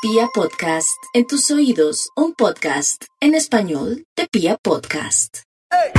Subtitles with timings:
[0.00, 5.38] Pia Podcast, en tus oídos, un podcast en español de Pia Podcast.
[5.72, 5.90] Hey,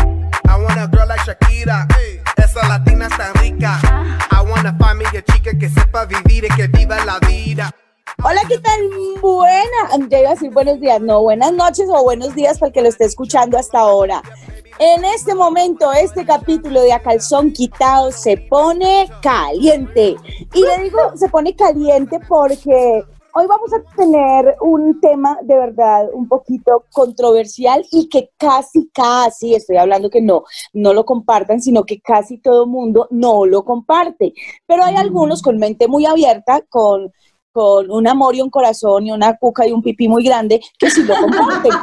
[0.45, 1.85] I want a girl like Shakira.
[1.97, 3.77] Hey, esa latina está rica.
[4.31, 7.71] I want a familia chica que sepa vivir y que viva la vida.
[8.23, 8.79] Hola, ¿qué tal?
[9.21, 12.73] Buena, ya iba a decir buenos días, no, buenas noches o buenos días para el
[12.73, 14.21] que lo esté escuchando hasta ahora.
[14.79, 20.15] En este momento, este capítulo de A Calzón Quitado se pone caliente.
[20.53, 23.03] Y le digo, se pone caliente porque
[23.39, 29.55] hoy vamos a tener un tema de verdad un poquito controversial y que casi, casi,
[29.55, 30.43] estoy hablando que no,
[30.73, 34.33] no lo compartan, sino que casi todo el mundo no lo comparte.
[34.67, 37.13] Pero hay algunos con mente muy abierta, con
[37.59, 40.89] con un amor y un corazón y una cuca y un pipí muy grande que
[40.89, 41.73] sí lo comparten.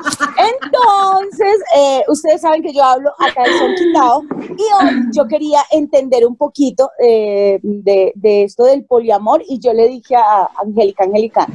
[0.62, 4.22] Entonces, eh, ustedes saben que yo hablo acá de son quitado
[4.56, 9.74] y hoy yo quería entender un poquito eh, de, de, esto del poliamor y yo
[9.74, 11.46] le dije a Angélica, Angélica,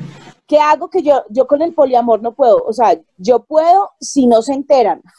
[0.51, 2.61] ¿qué hago que yo, yo con el poliamor no puedo?
[2.65, 5.01] O sea, yo puedo si no se enteran.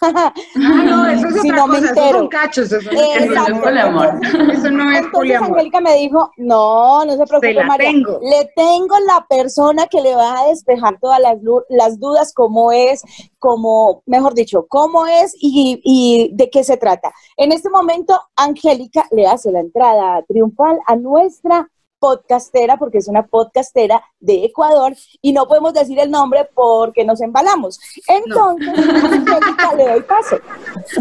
[0.55, 2.05] Ah, no, eso es si otra no me entero.
[2.05, 3.51] Eso son cachos, eso, Exacto.
[3.51, 4.21] no es poliamor.
[4.53, 5.51] Eso no es Entonces poliamor.
[5.51, 7.91] Angélica me dijo, no, no se preocupe, la María.
[7.91, 8.21] tengo.
[8.21, 11.39] Le tengo la persona que le va a despejar todas las,
[11.71, 13.03] las dudas, cómo es,
[13.39, 17.12] cómo, mejor dicho, cómo es y, y de qué se trata.
[17.37, 21.69] En este momento, Angélica le hace la entrada triunfal a nuestra
[22.06, 27.20] podcastera, porque es una podcastera de Ecuador, y no podemos decir el nombre porque nos
[27.20, 27.78] embalamos.
[28.09, 30.36] Entonces, Angélica, le doy paso.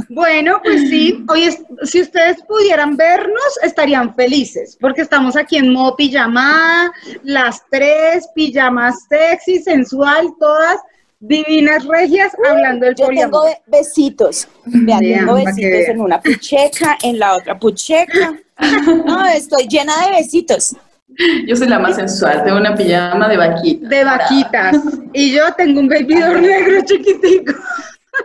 [0.10, 5.74] Bueno, pues sí, hoy es- si ustedes pudieran vernos, estarían felices, porque estamos aquí en
[5.74, 6.92] modo pijamada,
[7.24, 10.78] las tres, pijamas sexy, sensual, todas
[11.20, 13.50] divinas regias, hablando del Yo tengo poliamor.
[13.66, 14.48] besitos.
[14.66, 18.34] Vean, Vean, tengo besitos en una pucheca, en la otra pucheca.
[19.08, 20.76] No, estoy llena de besitos.
[21.48, 23.88] Yo soy la más sensual, tengo una pijama de vaquita.
[23.88, 24.78] De vaquitas.
[25.14, 27.54] Y yo tengo un babydoll negro chiquitico.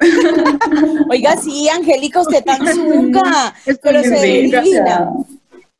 [1.10, 5.10] Oiga, sí, Angélica, usted tan zunca, pero se divina.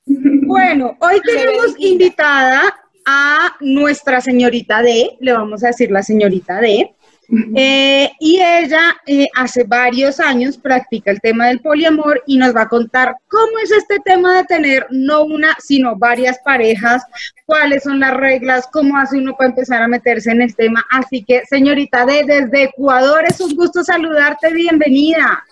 [0.07, 2.63] Bueno, hoy tenemos invitada
[3.05, 6.96] a nuestra señorita D, le vamos a decir la señorita D.
[7.29, 12.63] Eh, y ella eh, hace varios años practica el tema del poliamor y nos va
[12.63, 17.03] a contar cómo es este tema de tener no una, sino varias parejas,
[17.45, 20.85] cuáles son las reglas, cómo hace uno para empezar a meterse en el tema.
[20.91, 25.45] Así que, señorita D, desde Ecuador es un gusto saludarte, bienvenida.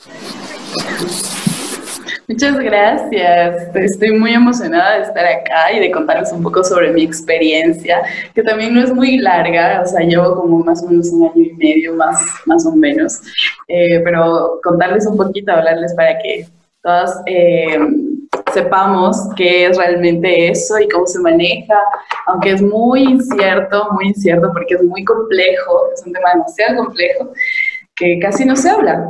[2.26, 3.76] Muchas gracias.
[3.76, 8.02] Estoy muy emocionada de estar acá y de contarles un poco sobre mi experiencia,
[8.34, 11.44] que también no es muy larga, o sea, llevo como más o menos un año
[11.44, 13.20] y medio, más, más o menos,
[13.68, 16.46] Eh, pero contarles un poquito, hablarles para que
[16.82, 17.78] todas eh,
[18.52, 21.78] sepamos qué es realmente eso y cómo se maneja,
[22.26, 27.32] aunque es muy incierto, muy incierto porque es muy complejo, es un tema demasiado complejo
[27.96, 29.08] que casi no se habla.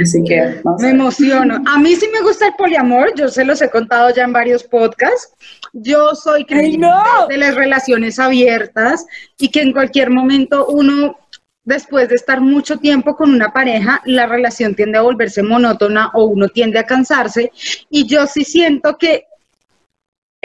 [0.00, 1.62] Así que vamos Me emociono.
[1.66, 4.64] A mí sí me gusta el poliamor, yo se los he contado ya en varios
[4.64, 5.32] podcasts.
[5.72, 7.26] Yo soy creyente no!
[7.28, 9.06] de las relaciones abiertas
[9.38, 11.16] y que en cualquier momento uno,
[11.64, 16.24] después de estar mucho tiempo con una pareja, la relación tiende a volverse monótona o
[16.24, 17.52] uno tiende a cansarse.
[17.90, 19.24] Y yo sí siento que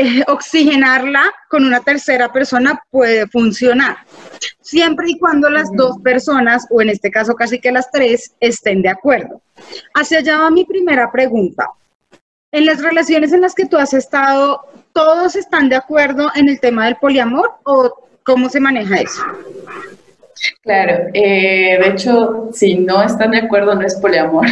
[0.02, 3.98] eh, oxigenarla con una tercera persona puede funcionar.
[4.62, 8.82] Siempre y cuando las dos personas, o en este caso casi que las tres, estén
[8.82, 9.42] de acuerdo.
[9.94, 11.70] Hacia allá va mi primera pregunta.
[12.50, 14.62] En las relaciones en las que tú has estado,
[14.94, 19.22] ¿todos están de acuerdo en el tema del poliamor o cómo se maneja eso?
[20.64, 24.46] Claro, eh, de hecho, si no están de acuerdo, no es poliamor.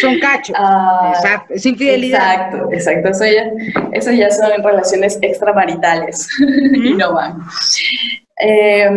[0.00, 0.54] Son cachos.
[0.60, 2.46] Ah, Exacto, es infidelidad.
[2.48, 3.08] Exacto, exacto.
[3.10, 3.50] Eso ya,
[3.92, 6.28] eso ya son relaciones extramaritales
[6.74, 7.38] y no van.
[8.40, 8.88] Eh,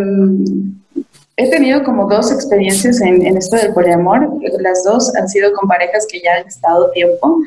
[1.38, 4.30] he tenido como dos experiencias en, en esto del poliamor.
[4.60, 7.38] Las dos han sido con parejas que ya han estado tiempo.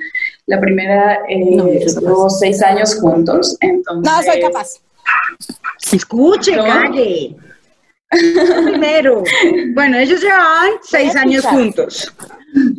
[0.47, 3.56] La primera, eh, No, estuvo seis años juntos.
[3.61, 4.69] Entonces, No, soy capaz.
[5.93, 6.65] Escuche, No.
[6.65, 7.37] calle.
[8.64, 9.22] Primero.
[9.75, 12.12] Bueno, ellos llevaban seis años juntos.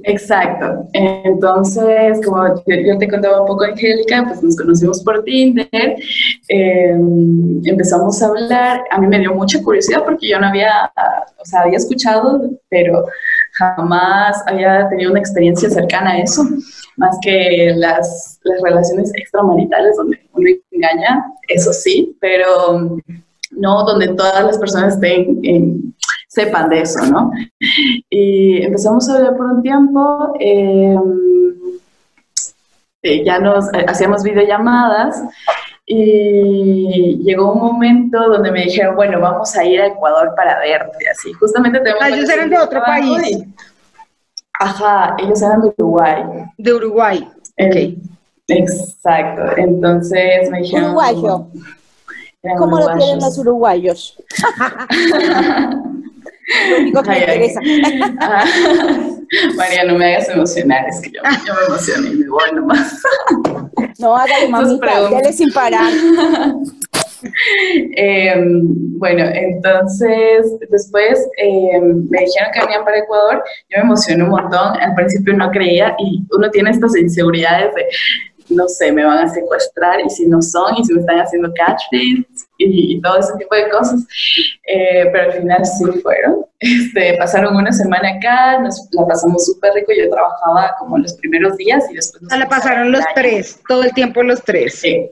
[0.04, 0.88] Exacto.
[0.94, 5.98] Entonces, como yo, yo te contaba un poco, Angélica, pues nos conocimos por Tinder,
[6.48, 6.98] eh,
[7.66, 8.84] empezamos a hablar.
[8.92, 10.92] A mí me dio mucha curiosidad porque yo no había,
[11.38, 13.06] o sea, había escuchado, pero
[13.54, 16.44] jamás había tenido una experiencia cercana a eso,
[16.98, 22.98] más que las, las relaciones extramaritales donde uno engaña, eso sí, pero
[23.52, 25.96] no donde todas las personas estén en-
[26.28, 27.32] sepan de eso, ¿no?
[28.10, 30.96] Y empezamos a hablar por un tiempo, eh,
[33.04, 35.22] eh, ya nos eh, hacíamos videollamadas
[35.88, 41.08] Y llegó un momento donde me dijeron, bueno, vamos a ir a Ecuador para verte,
[41.10, 41.32] así.
[41.34, 42.02] Justamente tenemos...
[42.02, 43.44] Ah, ellos eran de otro país.
[44.60, 46.24] ajá, ellos eran de Uruguay.
[46.58, 47.30] De Uruguay.
[47.60, 47.76] Ok.
[48.48, 49.44] Exacto.
[49.58, 50.86] Entonces me dijeron...
[50.86, 51.48] Uruguayo.
[52.58, 54.18] ¿Cómo lo tienen los uruguayos?
[56.70, 57.60] lo único que me interesa.
[59.56, 63.02] María, no me hagas emocionar, es que yo, yo me emocioné y me voy nomás.
[63.98, 65.92] No, hágale, mamita, dale sin parar.
[67.96, 68.36] Eh,
[68.98, 74.82] bueno, entonces después eh, me dijeron que venían para Ecuador, yo me emocioné un montón,
[74.82, 77.86] al principio no creía y uno tiene estas inseguridades de,
[78.56, 81.52] no sé, me van a secuestrar y si no son y si me están haciendo
[81.54, 82.25] catchphrase
[82.57, 84.06] y, todo ese tipo de cosas,
[84.68, 86.46] eh, pero al final sí fueron.
[86.57, 91.57] Este, pasaron una semana acá, nos la pasamos súper rico, yo trabajaba como los primeros
[91.57, 92.24] días y después...
[92.24, 94.74] Nos la pasaron los tres, todo el tiempo los tres.
[94.75, 95.12] Sí,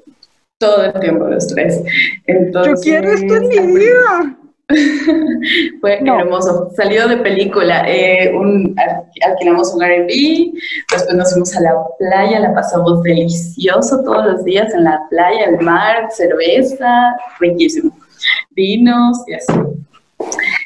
[0.57, 1.83] todo el tiempo los tres.
[2.25, 4.37] Entonces, Yo quiero esto en mi vida.
[5.81, 6.71] Fue hermoso.
[6.75, 7.83] Salió de película.
[7.87, 8.75] Eh, un,
[9.25, 10.53] alquilamos un Airbnb,
[10.91, 15.45] después nos fuimos a la playa, la pasamos delicioso todos los días en la playa,
[15.45, 17.91] el mar, cerveza, riquísimo.
[18.51, 19.53] Vinos y así.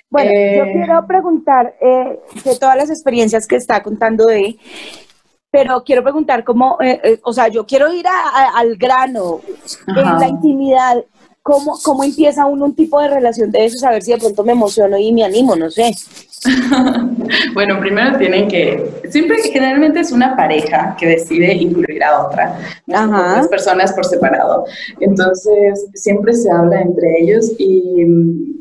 [0.10, 4.58] Bueno, yo eh, quiero preguntar eh, de todas las experiencias que está contando de
[5.50, 6.78] pero quiero preguntar cómo,
[7.24, 8.06] o sea, yo quiero ir
[8.54, 9.40] al grano,
[9.88, 11.04] en la intimidad,
[11.48, 13.88] ¿cómo, ¿cómo empieza uno un tipo de relación de eso?
[13.88, 15.96] A ver si de pronto me emociono y me animo, no sé.
[17.54, 23.48] bueno, primero tienen que, siempre generalmente es una pareja que decide incluir a otra, las
[23.48, 24.66] personas por separado.
[25.00, 28.57] Entonces, siempre se habla entre ellos y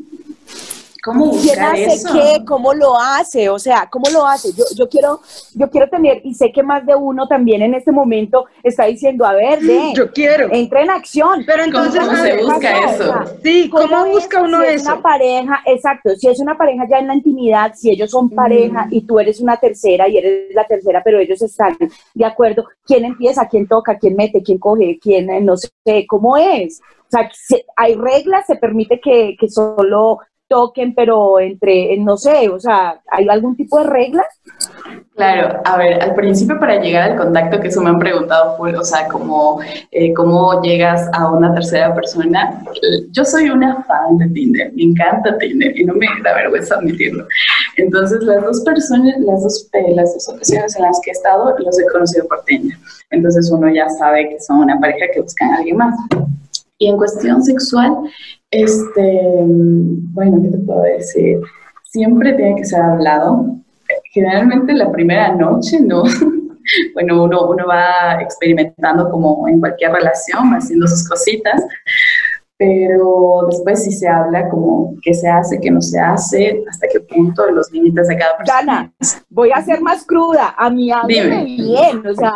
[1.07, 2.43] ¿Cómo ¿Quién hace qué?
[2.45, 3.47] ¿Cómo lo hace?
[3.47, 4.51] O sea, ¿cómo lo hace?
[4.51, 5.21] Yo, yo, quiero,
[5.53, 9.25] yo quiero tener, y sé que más de uno también en este momento está diciendo,
[9.25, 10.49] a ver, ve, yo quiero.
[10.51, 11.45] Entra en acción.
[11.47, 13.13] Pero entonces, ¿cómo se busca eso?
[13.41, 14.75] sí, ¿cómo, busca uno si eso?
[14.75, 18.29] Es una pareja, exacto, si es una pareja ya en la intimidad, si ellos son
[18.29, 18.93] pareja mm.
[18.93, 21.77] y tú eres una tercera y eres la tercera, pero ellos están
[22.13, 23.47] de acuerdo, ¿quién empieza?
[23.47, 23.97] ¿Quién toca?
[23.97, 24.43] ¿Quién mete?
[24.43, 24.99] ¿Quién coge?
[25.01, 25.71] ¿Quién eh, no sé?
[26.05, 26.81] ¿Cómo es?
[26.81, 27.31] O sea,
[27.77, 33.27] hay reglas, se permite que, que solo toquen, pero entre, no sé, o sea, ¿hay
[33.27, 34.23] algún tipo de regla?
[35.15, 38.83] Claro, a ver, al principio para llegar al contacto, que eso me han preguntado, o
[38.83, 39.59] sea, como,
[39.91, 42.63] eh, cómo llegas a una tercera persona,
[43.11, 47.27] yo soy una fan de Tinder, me encanta Tinder y no me da vergüenza admitirlo.
[47.77, 51.55] Entonces, las dos personas, las dos, eh, las dos ocasiones en las que he estado,
[51.57, 52.77] los he conocido por Tinder.
[53.09, 55.95] Entonces, uno ya sabe que son una pareja que buscan a alguien más.
[56.79, 57.91] Y en cuestión sexual,
[58.51, 61.39] este, bueno, ¿qué te puedo decir?
[61.83, 63.57] Siempre tiene que ser hablado.
[64.11, 66.03] Generalmente la primera noche, ¿no?
[66.93, 71.61] bueno, uno, uno va experimentando como en cualquier relación, haciendo sus cositas,
[72.57, 76.99] pero después sí se habla como qué se hace, qué no se hace, hasta qué
[77.01, 78.91] punto los límites de cada persona.
[79.29, 82.33] voy a ser más cruda, a mí háblame bien, o sea,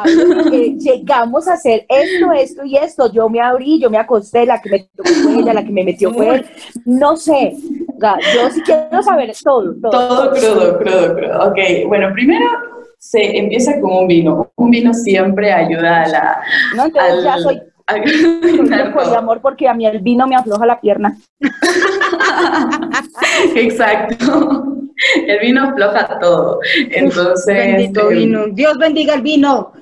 [0.77, 4.69] llegamos a hacer esto, esto y esto, yo me abrí, yo me acosté, la que
[4.69, 6.45] me tocó fue ella, la que me metió fue él,
[6.85, 9.73] no sé, yo sí quiero saber todo.
[9.81, 12.45] Todo, todo crudo, crudo, crudo, ok, bueno, primero
[13.01, 16.41] se empieza con un vino, un vino siempre ayuda a la...
[16.75, 17.59] No, entonces ya soy
[17.93, 18.01] de
[19.17, 21.17] amor porque a mí el vino me afloja la pierna.
[23.55, 24.67] Exacto.
[25.27, 26.59] El vino afloja todo.
[26.91, 27.55] Entonces.
[27.55, 28.45] Bendito este, vino.
[28.51, 29.73] Dios bendiga el vino.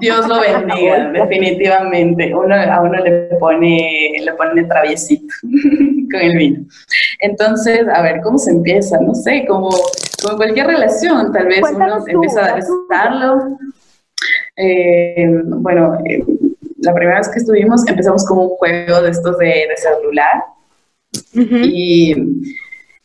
[0.00, 2.34] Dios lo bendiga, definitivamente.
[2.34, 5.34] Uno, a uno le pone, le pone traviesito
[6.10, 6.64] con el vino.
[7.20, 8.98] Entonces, a ver, ¿cómo se empieza?
[9.00, 9.70] No sé, como,
[10.22, 13.58] como cualquier relación, tal vez uno empieza a besarlo.
[14.56, 16.24] Eh, bueno, eh,
[16.84, 20.44] la primera vez que estuvimos empezamos como un juego de estos de, celular.
[21.32, 22.14] Y,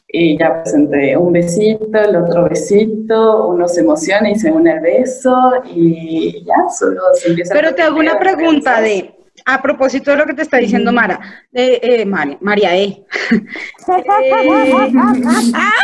[0.07, 4.73] y, ya pues entre un besito, el otro besito, uno se emociona y se une
[4.73, 9.13] el beso y ya solo se empieza Pero te hago una pregunta de,
[9.45, 11.19] a propósito de lo que te está diciendo Mara,
[11.53, 13.05] eh, María, María E.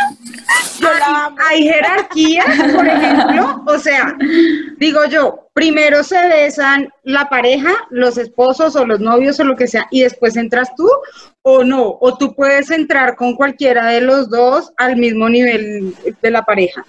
[1.48, 4.16] hay, jerarquías, por ejemplo, o sea,
[4.78, 9.66] digo yo, primero se besan la pareja, los esposos o los novios o lo que
[9.66, 10.86] sea, y después entras tú
[11.40, 16.30] o no, o tú puedes entrar con cualquiera de los dos al mismo nivel de
[16.30, 16.84] la pareja.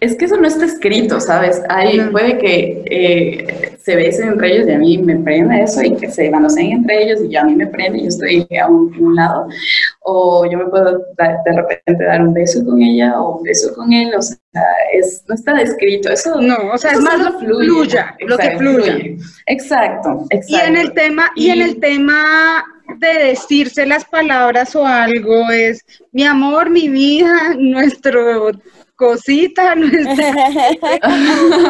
[0.00, 1.62] Es que eso no está escrito, ¿sabes?
[1.68, 5.96] Hay, puede que eh, se besen entre ellos y a mí me prenda eso y
[5.96, 8.66] que se manoseen entre ellos y ya a mí me prende y yo estoy a
[8.68, 9.48] un, lado.
[10.00, 13.92] O yo me puedo de repente dar un beso con ella o un beso con
[13.92, 14.38] él, o sea,
[14.92, 16.10] es, no está descrito.
[16.10, 19.16] Eso no, o sea, es más lo fluye, lo que fluye.
[19.46, 20.66] Exacto, exacto.
[20.66, 22.64] Y en el tema, y en el tema
[22.98, 28.52] de decirse las palabras o algo es mi amor, mi vida, nuestro
[29.04, 30.22] cosita, nuestras,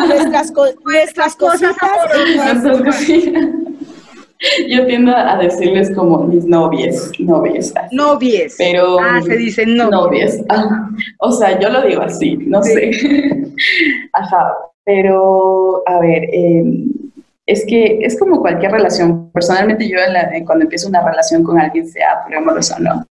[0.04, 0.52] nuestras,
[0.84, 1.76] nuestras cositas.
[4.68, 7.72] Yo tiendo a decirles como mis novias, novias.
[7.92, 8.54] Novias.
[8.58, 10.38] Pero, ah, se dicen novias.
[10.48, 10.88] Ah,
[11.18, 12.90] o sea, yo lo digo así, no sé.
[14.12, 16.64] Ajá, pero a ver, eh,
[17.46, 19.30] es que es como cualquier relación.
[19.32, 19.96] Personalmente yo
[20.46, 23.06] cuando empiezo una relación con alguien, sea poliamoroso o no,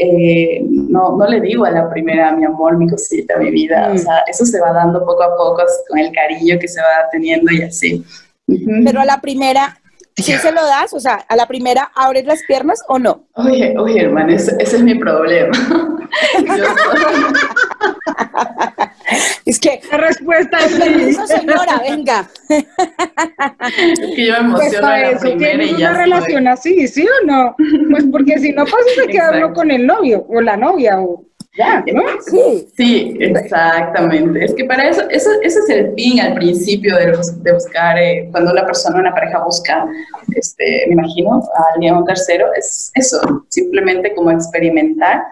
[0.00, 3.88] eh, no, no le digo a la primera mi amor, mi cosita, mi vida.
[3.90, 3.98] O mm.
[3.98, 7.52] sea, eso se va dando poco a poco con el cariño que se va teniendo
[7.52, 8.04] y así.
[8.84, 9.78] Pero a la primera,
[10.16, 10.92] ¿sí se lo das?
[10.92, 13.26] O sea, ¿a la primera abres las piernas o no?
[13.34, 15.52] Oye, oye, hermano, ese, es mi problema.
[19.44, 22.30] Es que la respuesta es eso, señora, venga.
[22.48, 25.90] Es que yo me pues emociono pues la primera y ya.
[25.90, 27.56] una relación así, ¿sí o no?
[27.90, 31.24] Pues porque si no pasa se queda uno con el novio o la novia o
[31.56, 32.02] ya, ¿no?
[32.26, 32.68] Sí.
[32.76, 34.44] Sí, exactamente.
[34.44, 38.28] Es que para eso, eso ese es el fin al principio de, de buscar, eh,
[38.30, 39.86] cuando una persona, una pareja busca,
[40.36, 45.22] este, me imagino, a alguien un tercero, es eso, simplemente como experimentar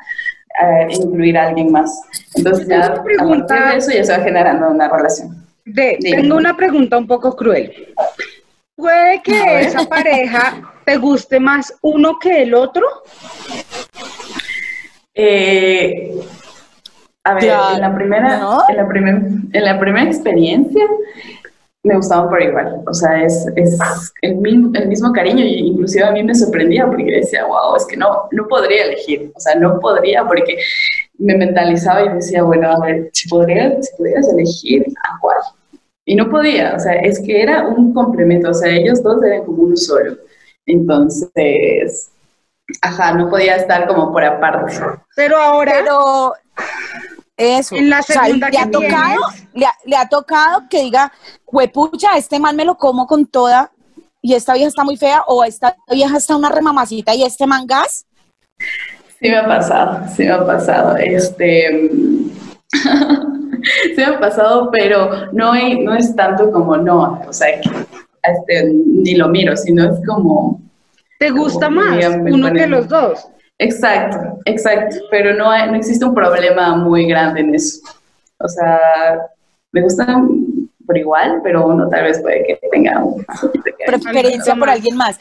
[0.90, 2.00] incluir a alguien más.
[2.34, 5.46] Entonces ya a partir de eso ya se va generando una relación.
[6.00, 7.94] tengo una pregunta un poco cruel.
[8.74, 12.84] ¿Puede que esa pareja te guste más uno que el otro?
[15.14, 16.14] Eh,
[17.24, 19.18] a ver, en, la primera, en, la primera,
[19.52, 20.86] en la primera experiencia,
[21.84, 22.82] me gustaban por igual.
[22.86, 23.78] O sea, es, es
[24.22, 27.86] el, mismo, el mismo cariño y inclusive a mí me sorprendía porque decía, wow, es
[27.86, 29.32] que no, no podría elegir.
[29.34, 30.58] O sea, no podría porque
[31.18, 35.38] me mentalizaba y decía, bueno, a ver, si, podría, si pudieras elegir, ¿a cuál?
[36.04, 39.44] Y no podía, o sea, es que era un complemento, o sea, ellos dos eran
[39.44, 40.16] como uno solo.
[40.64, 42.10] Entonces,
[42.80, 44.74] ajá, no podía estar como por aparte.
[45.14, 45.72] Pero ahora...
[45.74, 46.32] Pero
[47.38, 47.76] eso.
[47.76, 49.20] En la segunda le, ha tocado,
[49.54, 51.12] le, ha, tocado que diga,
[51.46, 53.70] huepucha, este man me lo como con toda
[54.20, 57.66] y esta vieja está muy fea o esta vieja está una remamacita y este man
[57.66, 58.06] gas.
[59.20, 60.96] Sí me ha pasado, sí me ha pasado.
[60.96, 61.90] Este,
[62.72, 69.14] sí me ha pasado, pero no, no es tanto como no, o sea, este, ni
[69.14, 70.60] lo miro, sino es como...
[71.18, 73.28] ¿Te gusta más uno que los dos?
[73.58, 77.80] Exacto, exacto, pero no, no existe un problema muy grande en eso.
[78.38, 78.78] O sea,
[79.72, 80.28] me gustan
[80.86, 83.24] por igual, pero uno tal vez puede que tenga un
[83.84, 85.18] preferencia por alguien más.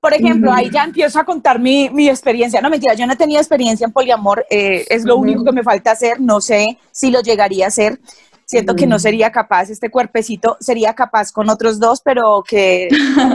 [0.00, 2.60] Por ejemplo, ahí ya empiezo a contar mi, mi, experiencia.
[2.60, 5.64] No, mentira, yo no he tenido experiencia en poliamor, eh, es lo único que me
[5.64, 7.98] falta hacer, no sé si lo llegaría a hacer.
[8.46, 9.00] Siento que no mm.
[9.00, 12.86] sería capaz, este cuerpecito sería capaz con otros dos, pero que,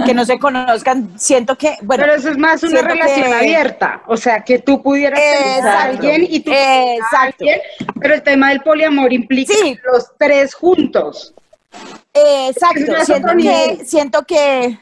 [0.05, 1.19] que no se conozcan.
[1.19, 2.05] Siento que, bueno.
[2.05, 6.27] Pero eso es más una relación abierta, o sea, que tú pudieras tener a alguien
[6.29, 7.59] y tú a alguien,
[7.99, 9.53] pero el tema del poliamor implica
[9.91, 11.33] los tres juntos.
[12.13, 14.79] exacto, siento que, siento que,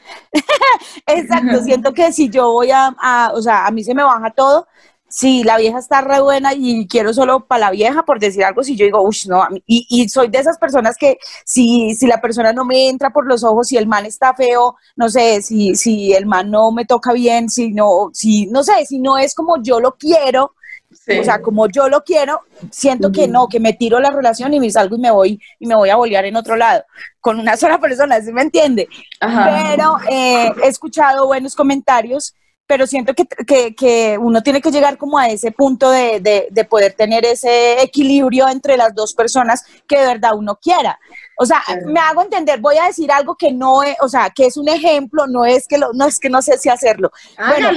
[1.06, 4.30] exacto, siento que si yo voy a, a, o sea, a mí se me baja
[4.30, 4.68] todo,
[5.10, 8.62] si la vieja está re buena y quiero solo para la vieja, por decir algo,
[8.62, 12.20] si yo digo, uff, no, y, y, soy de esas personas que si, si la
[12.20, 15.74] persona no me entra por los ojos, si el man está feo, no sé, si,
[15.74, 19.34] si el man no me toca bien, si no, si, no sé, si no es
[19.34, 20.54] como yo lo quiero,
[20.92, 24.60] o sea, como yo lo quiero, siento que no, que me tiro la relación y
[24.60, 26.84] me salgo y me voy y me voy a bolear en otro lado,
[27.20, 28.88] con una sola persona, ¿sí me entiende?
[29.20, 32.34] Pero eh, he escuchado buenos comentarios
[32.70, 36.46] pero siento que, que, que, uno tiene que llegar como a ese punto de, de,
[36.52, 40.96] de, poder tener ese equilibrio entre las dos personas que de verdad uno quiera.
[41.36, 44.46] O sea, me hago entender, voy a decir algo que no es, o sea, que
[44.46, 47.10] es un ejemplo, no es que lo, no es que no sé si hacerlo.
[47.36, 47.72] bueno,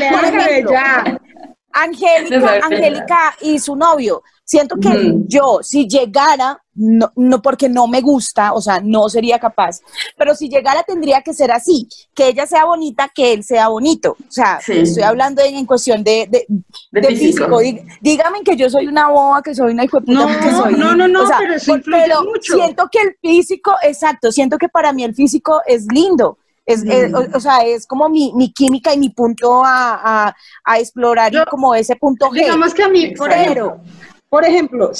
[0.71, 1.19] ya.
[1.71, 4.21] Angélica, Angélica y su novio.
[4.45, 9.39] Siento que yo, si llegara, no, no porque no me gusta, o sea, no sería
[9.39, 9.81] capaz,
[10.17, 14.11] pero si llegara tendría que ser así, que ella sea bonita, que él sea bonito.
[14.11, 16.27] O sea, estoy hablando en, cuestión de,
[16.91, 17.59] de, físico.
[18.01, 20.73] Dígame que yo soy una boba, que soy una hijo no, que soy.
[20.75, 22.55] No, no, no, pero, sí mucho.
[22.55, 26.37] siento que el físico, exacto, siento que para mí el físico es lindo.
[26.65, 26.81] Es,
[27.33, 31.43] o, sea, es como mi, mi, química y mi punto a, a, a explorar y
[31.49, 32.35] como ese punto G.
[32.35, 33.81] Digamos que a mí, por ejemplo,
[34.29, 34.91] por ejemplo,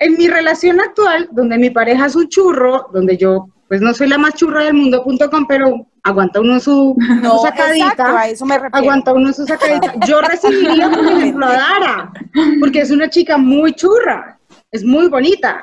[0.00, 4.08] en mi relación actual, donde mi pareja es un churro, donde yo pues no soy
[4.08, 7.84] la más churra del mundo.com, pero aguanta uno su, No, su sacadita.
[7.90, 8.76] exacto, a eso me refiero.
[8.76, 9.94] Aguanta uno su sacadita.
[10.08, 12.12] Yo recibiría, por ejemplo, a Dara,
[12.58, 14.40] porque es una chica muy churra,
[14.72, 15.62] es muy bonita.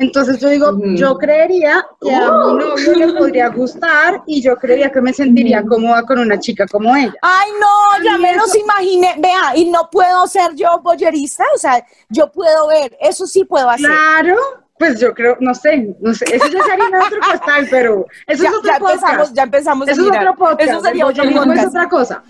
[0.00, 4.92] Entonces yo digo, yo creería que a mi novio le podría gustar y yo creería
[4.92, 7.12] que me sentiría cómoda con una chica como ella.
[7.20, 9.16] Ay, no, ya me los imaginé.
[9.18, 13.68] Vea, y no puedo ser yo boyerista, o sea, yo puedo ver, eso sí puedo
[13.68, 13.90] hacer.
[13.90, 14.36] Claro,
[14.78, 18.48] pues yo creo, no sé, no sé, eso ya sería otro costal, pero eso ya,
[18.50, 19.02] es otro ya podcast.
[19.02, 20.28] empezamos, ya empezamos Eso a es mirar.
[20.28, 20.70] otro podcast.
[20.70, 21.68] Eso sería otro es podcast.
[21.68, 22.22] otra cosa.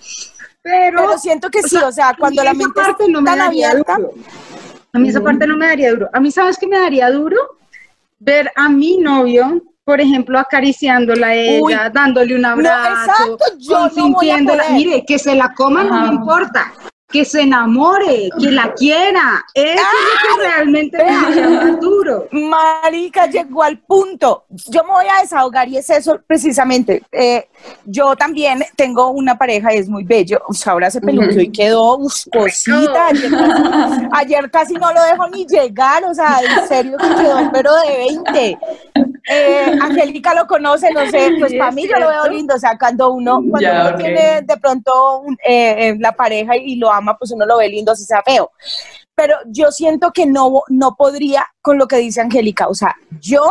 [0.62, 3.40] Pero, Pero siento que sí, o sea, cuando la mente es parte no me tan
[3.42, 3.96] abierta.
[3.96, 4.14] duro.
[4.94, 6.08] A mí esa parte no me daría duro.
[6.14, 7.36] A mí, ¿sabes qué me daría duro?
[8.20, 11.74] Ver a mi novio, por ejemplo, acariciándola a ella, Uy.
[11.92, 14.62] dándole un abrazo, exacto, yo no voy a consintiéndola.
[14.64, 14.76] poder.
[14.76, 16.72] Mire, que se la coma no me importa.
[17.10, 19.42] Que se enamore, que la quiera.
[19.54, 22.26] Eso es lo que realmente me daría más duro.
[22.32, 24.44] Marica, llegó al punto.
[24.66, 27.02] Yo me voy a desahogar y es eso precisamente.
[27.10, 27.48] Eh,
[27.86, 30.38] yo también tengo una pareja y es muy bello.
[30.48, 33.06] O sea, ahora se peluqueó y quedó uf, cosita.
[33.06, 36.04] Ayer casi, ayer casi no lo dejo ni llegar.
[36.04, 38.58] O sea, en serio que quedó, pero de 20.
[39.30, 42.54] Eh, Angélica lo conoce, no sé, pues para mí yo lo veo lindo.
[42.54, 46.56] O sea, cuando uno, cuando Ya, uno tiene de pronto un- eh, eh, la pareja
[46.56, 48.50] y lo pues uno lo ve lindo, así sea feo
[49.18, 53.42] pero yo siento que no, no podría con lo que dice Angélica, o sea, yo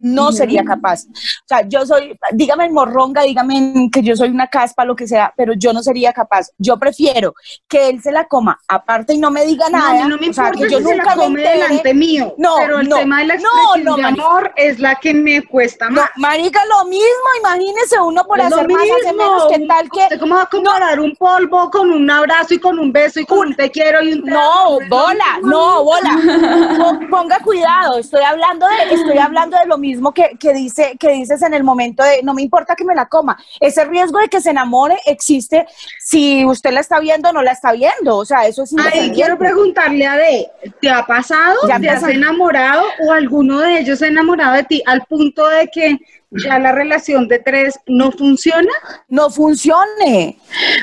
[0.00, 1.04] no sería capaz.
[1.06, 4.94] O sea, yo soy, dígame en morronga, dígame en que yo soy una caspa, lo
[4.94, 6.48] que sea, pero yo no sería capaz.
[6.58, 7.34] Yo prefiero
[7.66, 9.92] que él se la coma aparte y no me diga No, nada.
[10.04, 11.94] mí no me o sea, importa que yo si se la nunca me come delante
[11.94, 14.94] mío, No, pero el no, tema de la no, expresión no, de amor es la
[14.96, 16.10] que me cuesta No, más.
[16.16, 17.06] marica, lo mismo,
[17.40, 19.22] imagínese uno por Es hacer más hace mismo.
[19.24, 20.00] menos, que tal que...
[20.02, 23.24] ¿Usted ¿Cómo va a comparar un polvo con un abrazo y con un beso y
[23.24, 24.78] con un te quiero y un No?
[25.02, 26.76] Bola, no, bola.
[26.78, 31.10] Po- Ponga cuidado, estoy hablando de, estoy hablando de lo mismo que, que dice, que
[31.12, 33.36] dices en el momento de no me importa que me la coma.
[33.60, 35.66] Ese riesgo de que se enamore existe
[36.00, 38.16] si usted la está viendo o no la está viendo.
[38.16, 40.48] O sea, eso es Ahí quiero preguntarle a D,
[40.80, 41.56] ¿te ha pasado?
[41.68, 45.46] Ya ¿Te has enamorado o alguno de ellos se ha enamorado de ti al punto
[45.48, 45.98] de que
[46.30, 48.72] ya la relación de tres no funciona?
[49.08, 50.38] No funcione.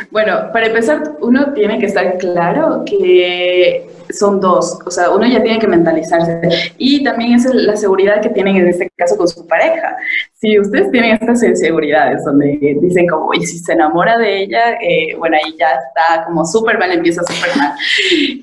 [0.09, 5.41] Bueno, para empezar, uno tiene que estar claro que son dos, o sea, uno ya
[5.41, 6.39] tiene que mentalizarse
[6.77, 9.95] y también es la seguridad que tienen en este caso con su pareja.
[10.33, 15.15] Si ustedes tienen estas inseguridades donde dicen como, y si se enamora de ella, eh,
[15.17, 17.73] bueno, ahí ya está como súper mal, empieza súper mal.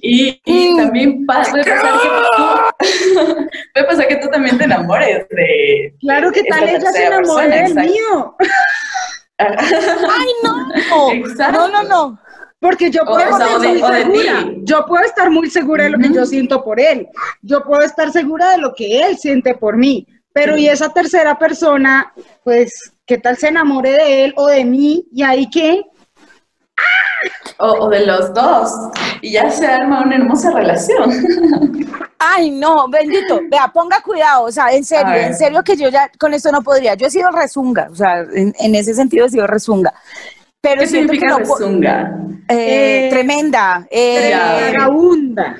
[0.02, 0.76] Y, y Mm.
[0.76, 6.32] también pa- puede pasar que tú, puede pasar que tú también te enamores de Claro
[6.32, 8.36] que tal ella se persona, del mío.
[9.38, 11.12] Ay, no.
[11.12, 11.52] Exacto.
[11.52, 12.18] No, no, no.
[12.60, 13.78] Porque yo puedo o de- muy
[14.20, 14.44] segura.
[14.62, 17.08] Yo puedo estar muy segura de lo que yo siento por él.
[17.42, 20.06] Yo puedo estar segura de lo que él siente por mí.
[20.32, 22.12] Pero y esa tercera persona,
[22.44, 25.04] pues, ¿qué tal se enamore de él o de mí?
[25.10, 25.82] ¿Y ahí qué?
[27.58, 28.70] O, o de los dos.
[29.22, 31.10] Y ya se arma una hermosa relación.
[32.18, 33.40] Ay, no, bendito.
[33.50, 36.62] Vea, ponga cuidado, o sea, en serio, en serio que yo ya con esto no
[36.62, 36.94] podría.
[36.94, 39.92] Yo he sido rezunga, o sea, en, en ese sentido he sido rezunga.
[40.62, 42.16] Pero ¿Qué siento que significa no rezunga?
[42.48, 43.86] eh, Eh, tremenda.
[43.90, 44.32] eh.
[44.74, 45.56] Vagabunda.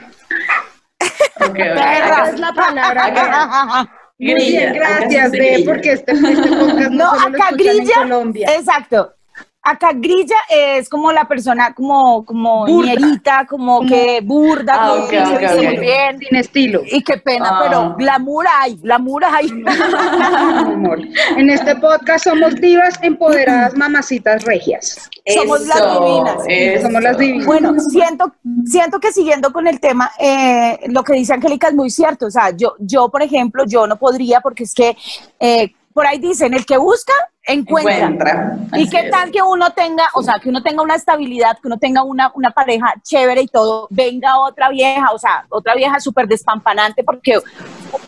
[1.41, 2.29] Ok, Perra.
[2.29, 3.05] Es la palabra.
[3.07, 5.73] acá- Muy grilla, bien, gracias, B, grilla.
[5.73, 8.49] porque este, este podcast no, No, lo acá escuchan en grilla, Colombia.
[8.55, 9.15] exacto.
[9.63, 15.21] Acá grilla es como la persona como, como ñerita, como, Como- que burda, Ah, que
[15.21, 15.65] ok, se ok, viste ok.
[15.65, 16.19] muy bien.
[16.19, 16.81] Sin estilo.
[16.87, 17.61] Y qué pena, Ah.
[17.63, 19.49] pero glamour hay, glamour hay.
[21.37, 25.11] En este podcast somos divas empoderadas, mamacitas regias.
[25.27, 26.37] Somos las divinas.
[26.49, 26.87] eso.
[26.87, 27.47] Somos las divinas.
[27.47, 28.33] Bueno, siento,
[28.65, 32.27] siento que siguiendo con el tema, eh, lo que dice Angélica es muy cierto.
[32.27, 34.97] O sea, yo, yo, por ejemplo, yo no podría porque es que
[35.39, 37.13] eh, por ahí dicen, el que busca,
[37.45, 37.97] encuentra.
[38.07, 38.57] Encuentra.
[38.75, 39.11] ¿Y qué es.
[39.11, 42.31] tal que uno tenga, o sea, que uno tenga una estabilidad, que uno tenga una,
[42.35, 47.39] una pareja chévere y todo, venga otra vieja, o sea, otra vieja súper despampanante, porque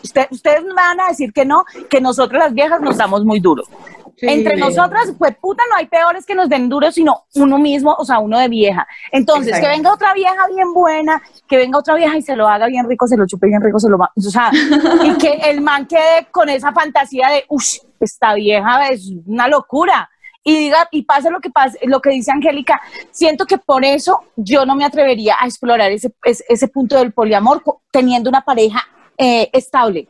[0.03, 3.39] usted- ustedes me van a decir que no, que nosotros las viejas nos damos muy
[3.39, 3.63] duro.
[4.15, 4.27] Sí.
[4.29, 8.05] Entre nosotras, pues puta, no hay peores que nos den duro, sino uno mismo, o
[8.05, 8.87] sea, uno de vieja.
[9.11, 12.67] Entonces, que venga otra vieja bien buena, que venga otra vieja y se lo haga
[12.67, 14.51] bien rico, se lo chupe bien rico, se lo va, o sea,
[15.03, 20.09] y que el man quede con esa fantasía de, uff, esta vieja es una locura.
[20.45, 24.19] Y diga, y pase lo que pase, lo que dice Angélica, siento que por eso
[24.35, 28.83] yo no me atrevería a explorar ese, ese, ese punto del poliamor teniendo una pareja
[29.17, 30.09] eh, estable.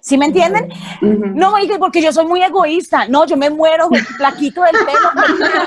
[0.00, 0.68] ¿Sí me entienden?
[1.00, 3.06] No, Marica, porque yo soy muy egoísta.
[3.08, 5.08] No, yo me muero, plaquito del pelo.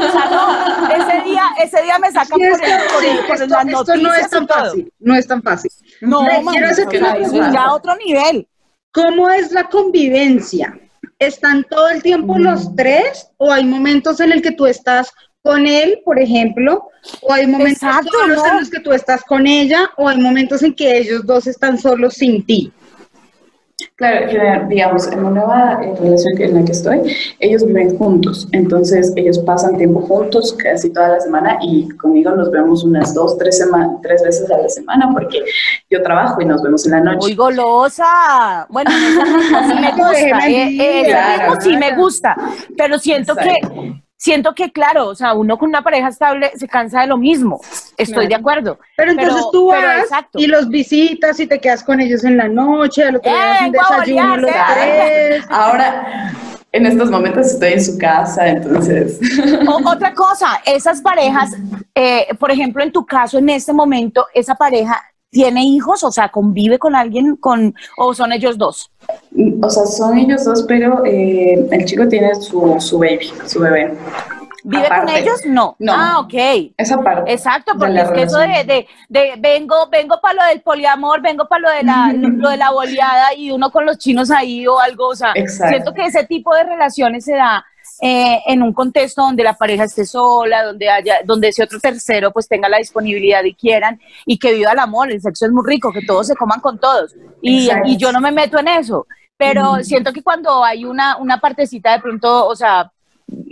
[0.07, 3.11] o sea, no, ese día, ese día me sacan Sí, por, que- el- por, el-
[3.11, 5.71] sí, por esto, las esto no es tan fácil, no es tan fácil.
[6.01, 8.47] No, mami, quiero hacerte o sea, una eso es ya otro nivel.
[8.93, 10.77] ¿Cómo es la convivencia?
[11.19, 12.41] ¿Están todo el tiempo Mm.
[12.41, 15.11] los tres o hay momentos en el que tú estás
[15.43, 16.87] con él, por ejemplo,
[17.21, 18.45] o hay momentos Exacto, solos no.
[18.47, 21.77] en los que tú estás con ella o hay momentos en que ellos dos están
[21.77, 22.71] solos sin ti?
[23.95, 29.13] Claro, digamos, en la nueva eh, relación en la que estoy, ellos viven juntos, entonces
[29.15, 33.63] ellos pasan tiempo juntos casi toda la semana y conmigo nos vemos unas dos, tres,
[34.01, 35.43] tres veces a la semana porque
[35.89, 37.27] yo trabajo y nos vemos en la noche.
[37.27, 38.65] Muy golosa.
[38.69, 40.47] Bueno, esa sí me gusta.
[40.47, 41.53] Eh, eh, claro.
[41.61, 42.35] sí me gusta.
[42.77, 43.71] Pero siento Exacto.
[43.73, 47.17] que, siento que, claro, o sea, uno con una pareja estable se cansa de lo
[47.17, 47.59] mismo.
[47.97, 48.29] Estoy Claro.
[48.29, 48.79] de acuerdo.
[48.95, 50.37] Pero entonces Pero- tú pero vas exacto.
[50.39, 53.63] y los visitas y te quedas con ellos en la noche, al otro día ¡Eh,
[53.63, 55.29] vengo a desayuno los bolearte!
[55.31, 55.45] tres.
[55.49, 56.33] Ahora,
[56.71, 59.19] en estos momentos estoy en su casa, entonces...
[59.67, 61.55] O- otra cosa, esas parejas,
[61.95, 66.29] eh, por ejemplo, en tu caso, en este momento, esa pareja tiene hijos, o sea,
[66.29, 68.91] convive con alguien, con, o son ellos dos.
[69.61, 73.97] O sea, son ellos dos, pero eh, el chico tiene su, su baby, su bebé.
[74.63, 75.13] ¿Vive Aparte.
[75.13, 75.39] con ellos?
[75.47, 75.75] No.
[75.79, 75.93] No.
[75.95, 76.33] Ah, ok.
[76.77, 77.31] Esa parte.
[77.31, 81.47] Exacto, porque es que eso de, de, de vengo, vengo para lo del poliamor, vengo
[81.47, 84.67] para lo de la, lo, lo de la boleada y uno con los chinos ahí
[84.67, 85.69] o algo, o sea, Exacto.
[85.69, 87.65] siento que ese tipo de relaciones se da
[88.01, 92.31] eh, en un contexto donde la pareja esté sola, donde haya, donde ese otro tercero
[92.31, 95.63] pues tenga la disponibilidad y quieran y que viva el amor, el sexo es muy
[95.65, 97.15] rico, que todos se coman con todos.
[97.41, 99.05] Y, yo no me meto en eso,
[99.37, 102.91] pero siento que cuando hay una, una partecita de pronto, o sea,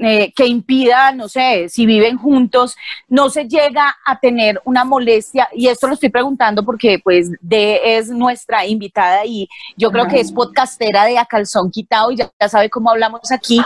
[0.01, 2.75] eh, que impida, no sé, si viven juntos,
[3.07, 7.97] no se llega a tener una molestia, y esto lo estoy preguntando porque pues de
[7.97, 9.47] es nuestra invitada y
[9.77, 13.31] yo creo que es podcastera de A Calzón Quitado y ya, ya sabe cómo hablamos
[13.31, 13.61] aquí.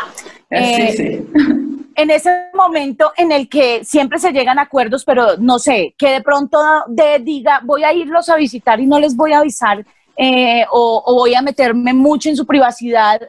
[0.54, 1.90] Eh, sí, sí.
[1.96, 6.10] En ese momento en el que siempre se llegan a acuerdos, pero no sé, que
[6.10, 9.86] de pronto de, diga, voy a irlos a visitar y no les voy a avisar,
[10.18, 13.22] eh, o, o voy a meterme mucho en su privacidad,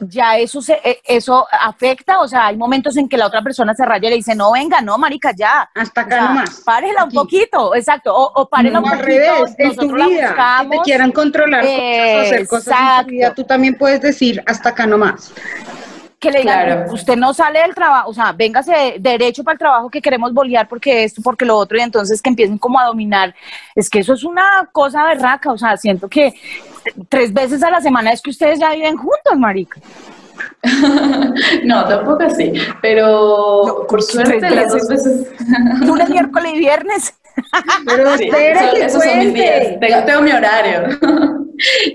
[0.00, 3.74] ya eso se, eh, eso afecta, o sea, hay momentos en que la otra persona
[3.74, 5.68] se raya y le dice, no, venga, no, marica, ya.
[5.74, 6.62] Hasta O acá sea, nomás.
[6.64, 10.68] Párela un poquito, exacto, o, o párela No, un poquito, revés, tu la vida, que
[10.76, 14.70] te quieran controlar cosas o hacer cosas en tu vida, tú también puedes decir hasta
[14.70, 15.32] acá nomás.
[16.22, 16.92] Que le digan, Claro.
[16.94, 20.68] usted no sale del trabajo, o sea, véngase derecho para el trabajo que queremos bolear
[20.68, 23.34] porque esto, porque lo otro, y entonces que empiecen como a dominar.
[23.74, 26.32] Es que eso es una cosa berraca, o sea, siento que
[27.08, 29.80] tres veces a la semana es que ustedes ya viven juntos, marica.
[31.64, 32.52] No, tampoco así.
[32.80, 35.26] Pero por suerte las dos veces.
[35.80, 37.14] Lunes, miércoles y viernes.
[37.86, 39.80] Pero Sí, espera que esos son mis días.
[39.80, 40.98] Tengo, tengo mi horario.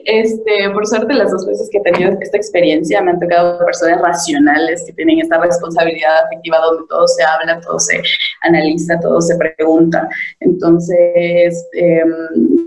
[0.05, 4.01] Este, por suerte, las dos veces que he tenido esta experiencia me han tocado personas
[4.01, 8.01] racionales que tienen esta responsabilidad afectiva donde todo se habla, todo se
[8.41, 10.07] analiza, todo se pregunta.
[10.39, 12.03] Entonces, eh,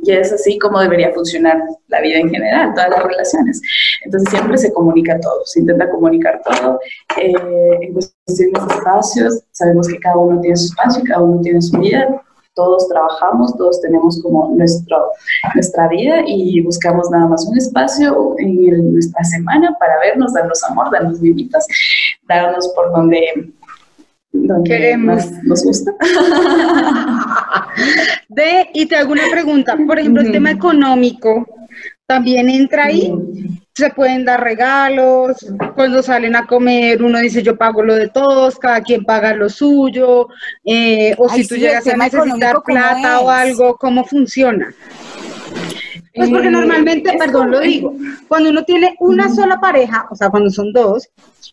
[0.03, 3.63] y es así como debería funcionar la vida en general, todas las relaciones.
[4.05, 6.81] Entonces, siempre se comunica todo, se intenta comunicar todo.
[7.21, 7.33] Eh,
[7.81, 11.79] en cuestiones de espacios, sabemos que cada uno tiene su espacio, cada uno tiene su
[11.79, 12.23] vida
[12.61, 14.97] todos trabajamos, todos tenemos como nuestro,
[15.55, 20.63] nuestra vida y buscamos nada más un espacio en el- nuestra semana para vernos, darnos
[20.65, 21.67] amor, darnos vivitas,
[22.29, 23.23] darnos por donde,
[24.33, 25.07] donde Queremos.
[25.17, 25.93] más nos gusta.
[28.29, 31.47] De, y te hago una pregunta, por ejemplo, el tema económico
[32.07, 33.13] también entra ahí.
[33.75, 38.59] Se pueden dar regalos, cuando salen a comer uno dice yo pago lo de todos,
[38.59, 40.29] cada quien paga lo suyo,
[40.65, 44.05] eh, o Ay, si tú sí, llegas a necesitar económico, ¿cómo plata o algo, ¿cómo
[44.05, 44.75] funciona?
[46.13, 47.95] Pues porque normalmente, perdón, lo digo,
[48.27, 51.09] cuando uno tiene una sola pareja, o sea, cuando son dos,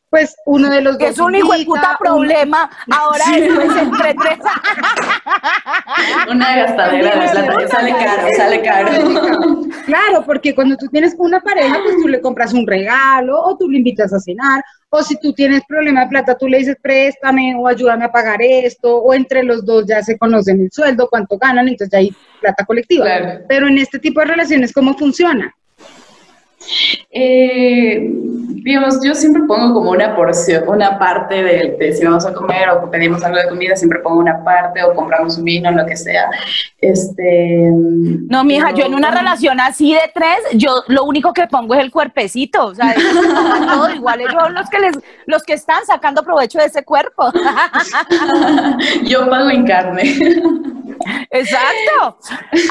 [0.10, 2.70] pues uno de los dos Es un hijo de puta uno- problema.
[2.90, 4.40] Ahora después entre tres.
[6.32, 8.92] Una gastadera de plata, sale caro, sale caro.
[9.86, 13.70] Claro, porque cuando tú tienes una pareja, pues tú le compras un regalo o tú
[13.70, 17.56] le invitas a cenar, o si tú tienes problema de plata, tú le dices préstame
[17.58, 21.38] o ayúdame a pagar esto, o entre los dos ya se conocen el sueldo, cuánto
[21.38, 23.06] ganan, entonces ya hay plata colectiva.
[23.06, 23.46] Claro.
[23.48, 25.54] Pero en este tipo de relaciones, ¿cómo funciona?
[27.12, 28.12] Eh,
[28.64, 32.70] digamos, yo siempre pongo como una porción, una parte de, de si vamos a comer
[32.70, 35.96] o pedimos algo de comida, siempre pongo una parte o compramos un vino, lo que
[35.96, 36.30] sea.
[36.80, 41.76] Este, No, mija, yo en una relación así de tres, yo lo único que pongo
[41.76, 42.94] es el cuerpecito, o sea,
[43.68, 47.32] todo, igual ellos los que les, los que están sacando provecho de ese cuerpo.
[49.04, 50.16] Yo pago en carne.
[51.30, 52.20] Exacto.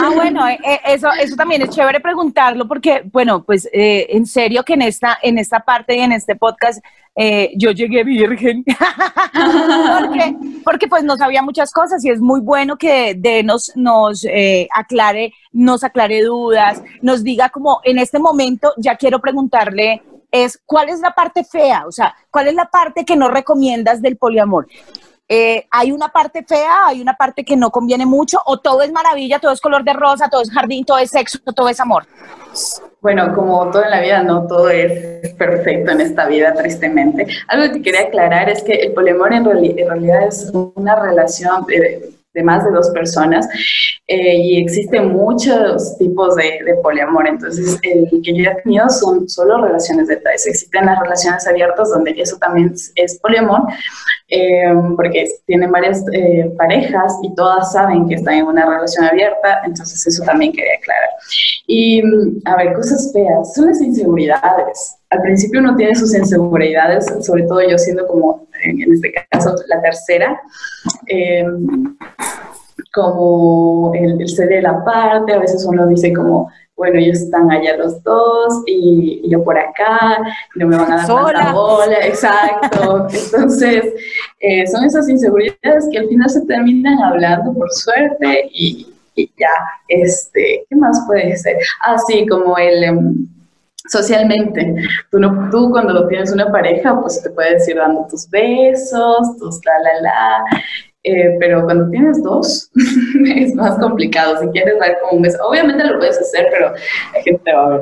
[0.01, 4.27] Ah, bueno, eh, eh, eso, eso también es chévere preguntarlo porque, bueno, pues eh, en
[4.27, 6.85] serio que en esta, en esta parte y en este podcast
[7.57, 8.63] yo llegué virgen.
[10.01, 14.27] porque, porque pues no sabía muchas cosas y es muy bueno que de nos, nos
[14.75, 20.89] aclare, nos aclare dudas, nos diga como en este momento ya quiero preguntarle es cuál
[20.89, 24.67] es la parte fea, o sea, cuál es la parte que no recomiendas del poliamor.
[25.29, 28.93] Eh, hay una parte fea, hay una parte que no conviene mucho, o todo es
[28.93, 32.07] maravilla, todo es color de rosa, todo es jardín, todo es sexo, todo es amor.
[33.01, 37.27] Bueno, como todo en la vida, no todo es perfecto en esta vida, tristemente.
[37.49, 42.45] Algo que quería aclarar es que el poliamor en, realidad es una relación de, de
[42.45, 43.49] más de dos personas
[44.07, 47.27] eh, y existen muchos tipos de, poliamor.
[47.27, 50.47] Entonces, el que yo he tenido son solo relaciones de tres.
[50.47, 53.63] Existen las relaciones abiertas donde eso también es poliamor,
[54.29, 59.63] eh, porque tienen varias eh, parejas y todas saben que están en una relación abierta,
[59.65, 61.11] entonces eso también quería aclarar.
[61.67, 62.03] Y,
[62.45, 64.99] a ver, cosas feas, son las inseguridades.
[65.11, 69.83] Al principio uno tiene sus inseguridades, sobre todo yo siendo como, en este caso, la
[69.83, 70.41] tercera
[72.97, 77.77] como el, el ceder la parte, a veces uno dice como, bueno, ellos están allá
[77.77, 80.19] los dos y, yo por acá,
[80.55, 83.07] no me van a dar tanta bola, exacto.
[83.13, 83.95] Entonces,
[84.41, 89.49] eh, son esas inseguridades que al final se terminan hablando por suerte y, ya,
[89.89, 91.57] este, ¿qué más puede ser?
[91.83, 92.85] Así ah, como el...
[92.85, 93.36] Em,
[93.89, 94.75] socialmente.
[95.11, 99.61] Tú, no, tú cuando tienes una pareja, pues te puedes ir dando tus besos, tus
[99.65, 100.45] la la la,
[101.09, 102.69] eh, pero cuando tienes dos
[103.37, 104.41] es más complicado.
[104.41, 107.67] Si quieres dar como un beso, obviamente lo puedes hacer, pero la gente te va
[107.67, 107.81] a ver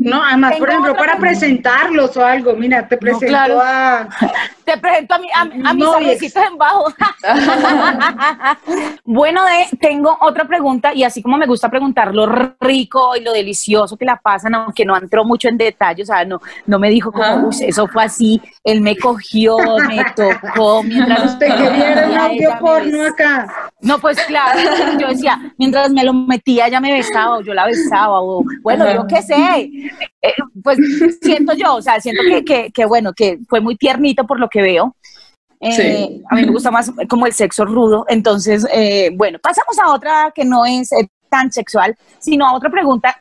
[0.00, 4.08] No, además, por ejemplo, para presentarlos o algo, mira, te presento a...
[4.68, 6.92] Te presento a, mi, a, a mis amiguitos en bajo.
[9.04, 12.26] bueno, de, tengo otra pregunta y así como me gusta preguntar lo
[12.60, 16.22] rico y lo delicioso que la pasan, aunque no entró mucho en detalle, o sea,
[16.26, 19.56] no, no me dijo como, eso fue así, él me cogió,
[19.88, 21.32] me tocó, mientras...
[21.32, 21.48] Usted
[22.60, 23.70] porno acá.
[23.80, 24.58] No, pues claro,
[24.98, 28.92] yo decía, mientras me lo metía, ella me besaba o yo la besaba, o bueno,
[28.92, 29.70] yo qué sé,
[30.22, 30.78] eh, pues
[31.22, 34.62] siento yo, o sea, siento que, que, bueno, que fue muy tiernito por lo que
[34.62, 34.96] veo.
[35.60, 39.92] Eh, a mí me gusta más como el sexo rudo, entonces, eh, bueno, pasamos a
[39.92, 40.90] otra que no es
[41.28, 43.16] tan sexual, sino a otra pregunta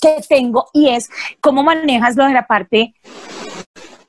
[0.00, 1.08] que tengo y es,
[1.40, 2.94] ¿cómo manejas lo de la parte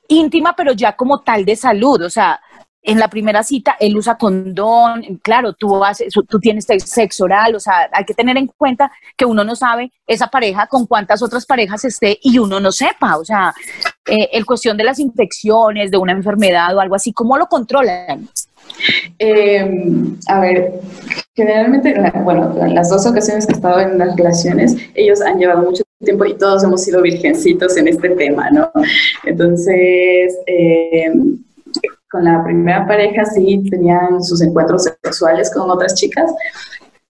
[0.08, 2.02] íntima, pero ya como tal de salud?
[2.02, 2.40] O sea,
[2.82, 7.60] en la primera cita él usa condón, claro, tú, haces, tú tienes sexo oral, o
[7.60, 11.44] sea, hay que tener en cuenta que uno no sabe esa pareja con cuántas otras
[11.44, 13.52] parejas esté y uno no sepa, o sea,
[14.06, 18.28] eh, el cuestión de las infecciones, de una enfermedad o algo así, ¿cómo lo controlan?
[19.18, 20.80] Em, a ver,
[21.34, 25.62] generalmente, bueno, en las dos ocasiones que he estado en las relaciones, ellos han llevado
[25.62, 28.70] mucho tiempo y todos hemos sido virgencitos en este tema, ¿no?
[29.24, 31.12] Entonces, eh,
[32.10, 36.32] con la primera pareja sí tenían sus encuentros sexuales con otras chicas,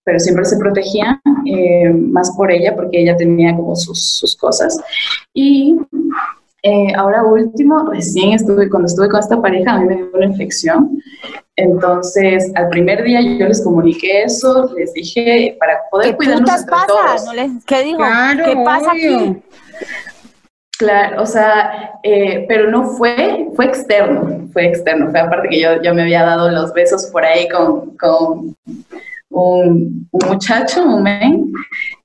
[0.04, 4.78] pero siempre se protegían eh, más por ella porque ella tenía como sus, cosas.
[5.32, 5.78] Y
[6.62, 10.26] eh, ahora último, recién estuve, cuando estuve con esta pareja, a mí me dio una
[10.26, 11.02] infección.
[11.56, 16.86] Entonces, al primer día yo les comuniqué eso, les dije, para poder cuidarnos entre pasa?
[16.86, 17.62] todos.
[17.66, 17.98] ¿Qué digo?
[18.44, 19.42] ¿Qué pasa aquí?
[20.80, 25.82] Claro, o sea, eh, pero no fue, fue externo, fue externo, fue aparte que yo,
[25.82, 28.56] yo me había dado los besos por ahí con, con
[29.28, 31.52] un, muchacho, un men,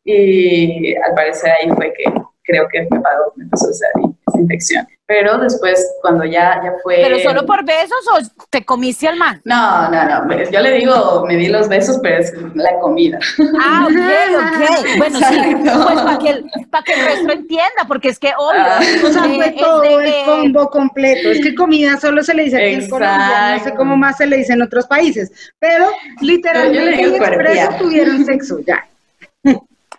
[0.03, 2.03] y al parecer ahí fue que
[2.43, 4.88] creo que me pagó, me pasó esa, esa infección.
[5.08, 6.95] Pero después, cuando ya, ya fue...
[6.95, 9.39] ¿Pero solo por besos o te comiste al man?
[9.45, 10.50] No, no, no.
[10.50, 13.19] Yo le digo, me di los besos, pero es la comida.
[13.62, 13.93] Ah, ok,
[14.39, 14.98] ok.
[14.98, 16.45] Bueno, sí, pues para que, el,
[16.86, 18.62] que el resto entienda, porque es que obvio.
[18.62, 18.80] Ah.
[19.04, 21.30] o sea, fue todo el combo completo.
[21.30, 24.26] Es que comida solo se le dice aquí en Colombia, no sé cómo más se
[24.26, 25.32] le dice en otros países.
[25.60, 25.86] Pero
[26.21, 28.84] literalmente en expreso tuvieron sexo, ya.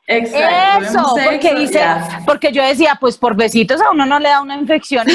[0.06, 0.86] Exacto.
[0.86, 1.80] Eso, porque dice,
[2.24, 5.06] porque yo decía, pues por besitos a uno no le da una infección.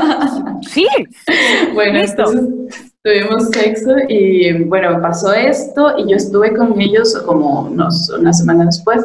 [0.62, 0.86] sí.
[1.74, 2.30] Bueno, Listo.
[2.30, 8.32] entonces tuvimos sexo y bueno, pasó esto y yo estuve con ellos como unos, una
[8.32, 9.04] semana después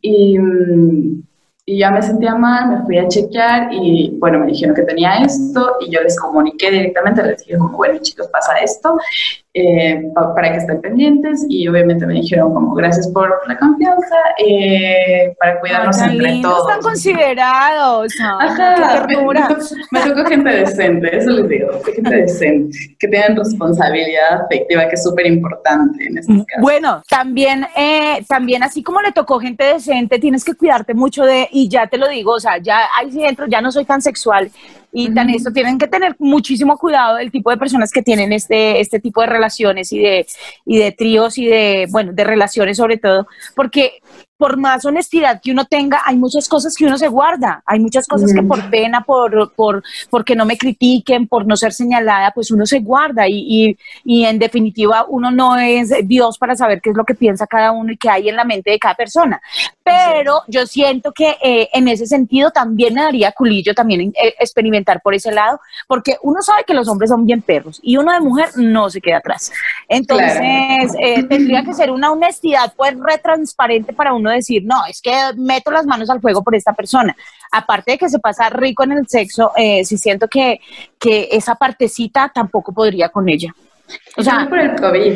[0.00, 0.36] y,
[1.64, 5.18] y, ya me sentía mal, me fui a chequear y bueno, me dijeron que tenía
[5.24, 8.96] esto y yo les comuniqué directamente, les dije como, bueno chicos, pasa esto
[9.58, 14.16] eh, pa- para que estén pendientes y obviamente me dijeron como gracias por la confianza,
[14.46, 16.66] eh, para cuidarnos Tan entre lindos, todos.
[16.68, 18.12] tan considerados.
[18.20, 19.22] ay, Ajá, qué me,
[19.92, 25.02] me tocó gente decente, eso les digo, gente decente, que tienen responsabilidad afectiva, que es
[25.02, 26.60] súper importante en estos casos.
[26.62, 31.48] Bueno, también, eh, también así como le tocó gente decente, tienes que cuidarte mucho de,
[31.50, 34.02] y ya te lo digo, o sea, ya ahí sí entro, ya no soy tan
[34.02, 34.50] sexual
[34.98, 38.80] y tan esto, tienen que tener muchísimo cuidado del tipo de personas que tienen este,
[38.80, 40.26] este tipo de relaciones y de,
[40.64, 44.00] y de tríos y de, bueno, de relaciones sobre todo, porque
[44.36, 48.06] por más honestidad que uno tenga, hay muchas cosas que uno se guarda, hay muchas
[48.06, 52.50] cosas que por pena, por, por, porque no me critiquen, por no ser señalada, pues
[52.50, 56.90] uno se guarda y, y, y en definitiva uno no es Dios para saber qué
[56.90, 59.40] es lo que piensa cada uno y qué hay en la mente de cada persona.
[59.82, 65.00] Pero yo siento que eh, en ese sentido también me daría culillo también eh, experimentar
[65.00, 68.20] por ese lado, porque uno sabe que los hombres son bien perros y uno de
[68.20, 69.52] mujer no se queda atrás.
[69.88, 75.12] Entonces, eh, tendría que ser una honestidad pues retransparente para uno decir, no, es que
[75.36, 77.16] meto las manos al fuego por esta persona.
[77.52, 80.60] Aparte de que se pasa rico en el sexo, eh, siento que,
[80.98, 83.54] que esa partecita tampoco podría con ella.
[84.16, 85.14] O sea, por el COVID,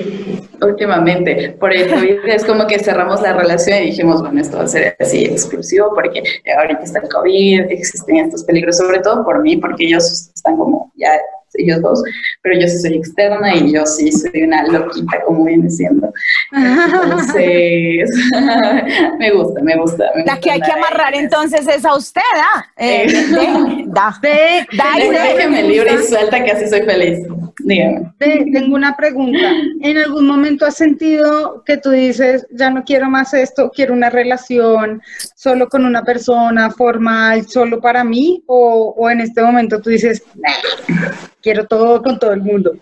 [0.63, 4.65] últimamente, por el COVID es como que cerramos la relación y dijimos, bueno, esto va
[4.65, 6.23] a ser así exclusivo porque
[6.57, 10.93] ahorita está el COVID, existen estos peligros, sobre todo por mí, porque ellos están como
[10.97, 11.11] ya
[11.55, 12.03] ellos dos,
[12.43, 16.13] pero yo sí soy externa y yo sí soy una loquita, como viene siendo.
[16.53, 18.11] Entonces,
[19.19, 20.11] me gusta, me gusta.
[20.15, 22.65] Me la gusta que hay que amarrar entonces es a usted, ¿ah?
[22.77, 23.07] Eh, Eh.
[23.07, 25.19] de, da, Ve, da y de.
[25.19, 27.27] Déjeme libre y suelta que así soy feliz.
[27.65, 28.13] Dígame.
[28.19, 29.53] tengo una pregunta.
[29.81, 34.11] ¿En algún momento has sentido que tú dices, ya no quiero más esto, quiero una
[34.11, 35.03] relación
[35.35, 38.43] solo con una persona formal, solo para mí?
[38.47, 41.01] ¿O, o en este momento tú dices, "Nah,
[41.43, 42.73] quiero todo con todo el mundo?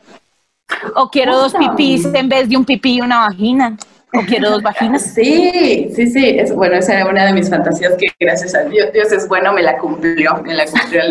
[0.94, 3.76] O quiero dos pipís en vez de un pipí y una vagina.
[4.14, 5.02] O quiero dos vaginas.
[5.14, 6.38] Sí, sí, sí.
[6.38, 9.52] Es, bueno, esa era una de mis fantasías que gracias a Dios, Dios es bueno,
[9.52, 11.02] me la cumplió, me la cumplió.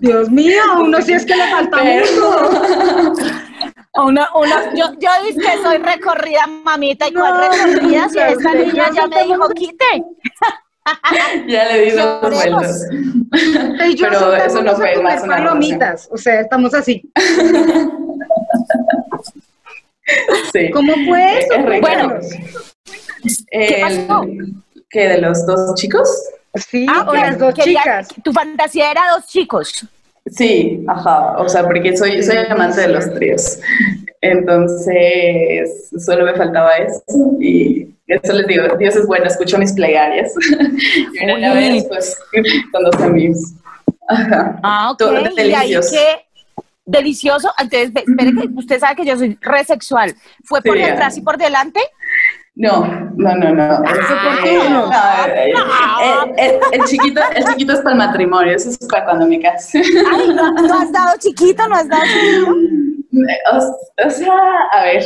[0.00, 3.12] Dios mío, uno sí es que le falta mucho.
[3.94, 8.54] Una, una, yo, yo dije que soy recorrida, mamita, y cuál No, recorrida si esta
[8.54, 10.04] niña ya me dijo, quite.
[11.48, 12.86] ya le di dos vueltas.
[14.00, 17.02] Pero eso no fue más una palomitas, o sea, estamos así.
[20.52, 20.70] Sí.
[20.72, 21.54] ¿Cómo fue eso?
[21.54, 21.86] Es rico.
[21.86, 22.18] Bueno.
[23.50, 24.26] El- pasó?
[24.88, 26.08] ¿Qué, de los dos chicos?
[26.54, 28.08] Sí, Ah, o las dos chicas.
[28.24, 29.86] Tu fantasía era dos chicos.
[30.30, 33.58] Sí, ajá, o sea, porque soy, soy amante de los tríos.
[34.20, 37.02] Entonces, solo me faltaba eso
[37.40, 40.32] y eso les digo, Dios es bueno, escucho mis plegarias.
[41.20, 42.16] y una vez, pues,
[42.72, 43.38] con dos amigos.
[44.08, 44.58] Ajá.
[44.62, 44.98] Ah, ok.
[44.98, 45.90] Todo Y ahí delicioso.
[45.92, 46.42] que
[46.84, 47.50] delicioso.
[47.58, 50.14] Entonces, espere que usted sabe que yo soy resexual.
[50.44, 50.82] ¿Fue por Sí.
[50.82, 51.80] detrás y por delante?
[52.56, 52.84] No,
[53.16, 53.84] no, no, no.
[53.84, 54.90] Eso Ah, porque- no.
[55.34, 56.34] eh, No.
[56.36, 59.40] El, el- el chiquito, el chiquito es para el matrimonio, eso es para cuando me
[59.40, 59.80] case.
[60.12, 61.66] Ay, ¿no, no has dado chiquito?
[61.68, 62.52] ¿No has dado chiquito?
[63.52, 64.32] O, o sea,
[64.72, 65.04] a ver.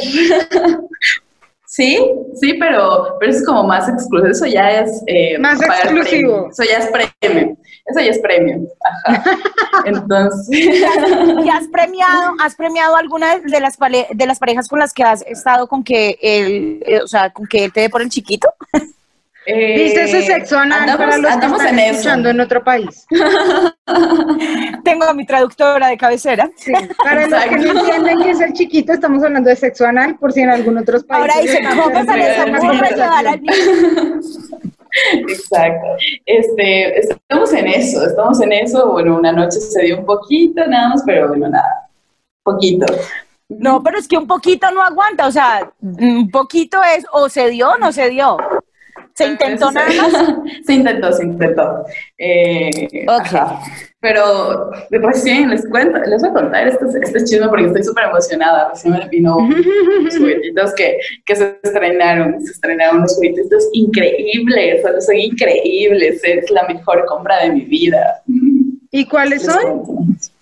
[1.66, 1.98] Sí,
[2.40, 4.30] sí, pero, pero es como más exclusivo.
[4.30, 5.02] Eso ya es.
[5.06, 6.02] eh, Más exclusivo.
[6.02, 6.48] premio.
[6.50, 6.88] Eso ya es
[7.20, 7.56] premio.
[7.86, 8.60] Eso ya es premio.
[9.04, 9.22] Ajá.
[9.84, 10.58] Entonces.
[10.58, 15.02] ¿Y has premiado, has premiado alguna de las, pale- de las parejas con las que
[15.04, 18.08] has estado con que él, eh, o sea, con que él te dé por el
[18.08, 18.48] chiquito?
[19.46, 21.90] eh, ¿Viste ese sexo anal andamos, para los que están en eso.
[21.92, 23.06] escuchando en otro país?
[24.84, 26.48] Tengo a mi traductora de cabecera.
[26.56, 26.72] Sí.
[27.02, 27.80] Para los que no Exacto.
[27.80, 31.02] entienden qué es el chiquito, estamos hablando de sexo anal, por si en algún otro
[31.04, 31.20] país.
[31.20, 34.20] Ahora dice, ¿cómo se les ocurre llevar al niño?
[35.12, 35.86] Exacto.
[36.24, 38.92] Este, estamos en eso, estamos en eso.
[38.92, 41.88] Bueno, una noche se dio un poquito, nada más, pero bueno, nada.
[42.42, 42.86] Poquito.
[43.48, 47.50] No, pero es que un poquito no aguanta, o sea, un poquito es o se
[47.50, 48.36] dio o no se dio.
[49.14, 50.12] ¿Se intentó nada más?
[50.66, 51.84] Se intentó, se intentó.
[52.18, 53.06] Eh.
[54.00, 58.70] Pero recién les cuento, les voy a contar este, este chisme porque estoy súper emocionada.
[58.70, 59.36] Recién me vino
[60.00, 66.50] unos juguetitos que, que se estrenaron, se estrenaron unos juguetitos increíbles, solo son increíbles, es
[66.50, 68.22] la mejor compra de mi vida.
[68.90, 69.62] ¿Y cuáles Les son?
[69.62, 70.33] cuento.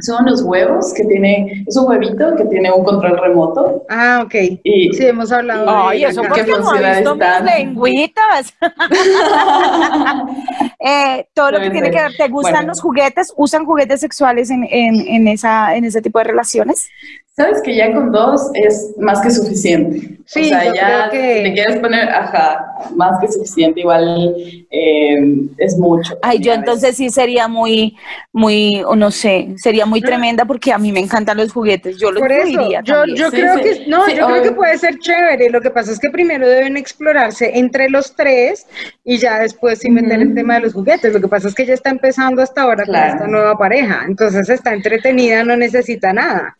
[0.00, 4.34] Son los huevos que tiene, es un huevito que tiene un control remoto Ah, ok.
[4.62, 6.28] y Sí, hemos hablado de Ay, eso acá.
[6.28, 7.44] porque ¿Qué no ha funcionalidades visto mis están?
[7.46, 8.54] lengüitas.
[10.78, 13.32] Eh, todo lo que tiene que ver, ¿te gustan los juguetes?
[13.36, 16.88] ¿Usan juguetes sexuales en, en, en, esa, en ese tipo de relaciones?
[17.36, 20.16] Sabes que ya con dos es más que suficiente.
[20.24, 22.64] Sí, o sea, yo ya creo que- te quieres poner, ajá,
[22.96, 24.34] más que suficiente, igual
[24.70, 25.18] eh,
[25.58, 26.16] es mucho.
[26.22, 27.94] Ay, yo entonces sí sería muy,
[28.32, 31.98] muy, o no sé, sería muy tremenda porque a mí me encantan los juguetes.
[31.98, 33.16] Yo los Por eso, yo, también.
[33.18, 33.60] yo Sí, creo sí.
[33.62, 35.50] que no, Sí, yo creo que puede ser chévere.
[35.50, 38.66] Lo que pasa es que primero deben explorarse entre los tres
[39.04, 41.12] y ya después sí meter el tema de los juguetes.
[41.12, 43.08] Lo que pasa es que ella está empezando hasta ahora Claro.
[43.08, 46.56] con esta nueva pareja, entonces está entretenida, no necesita nada.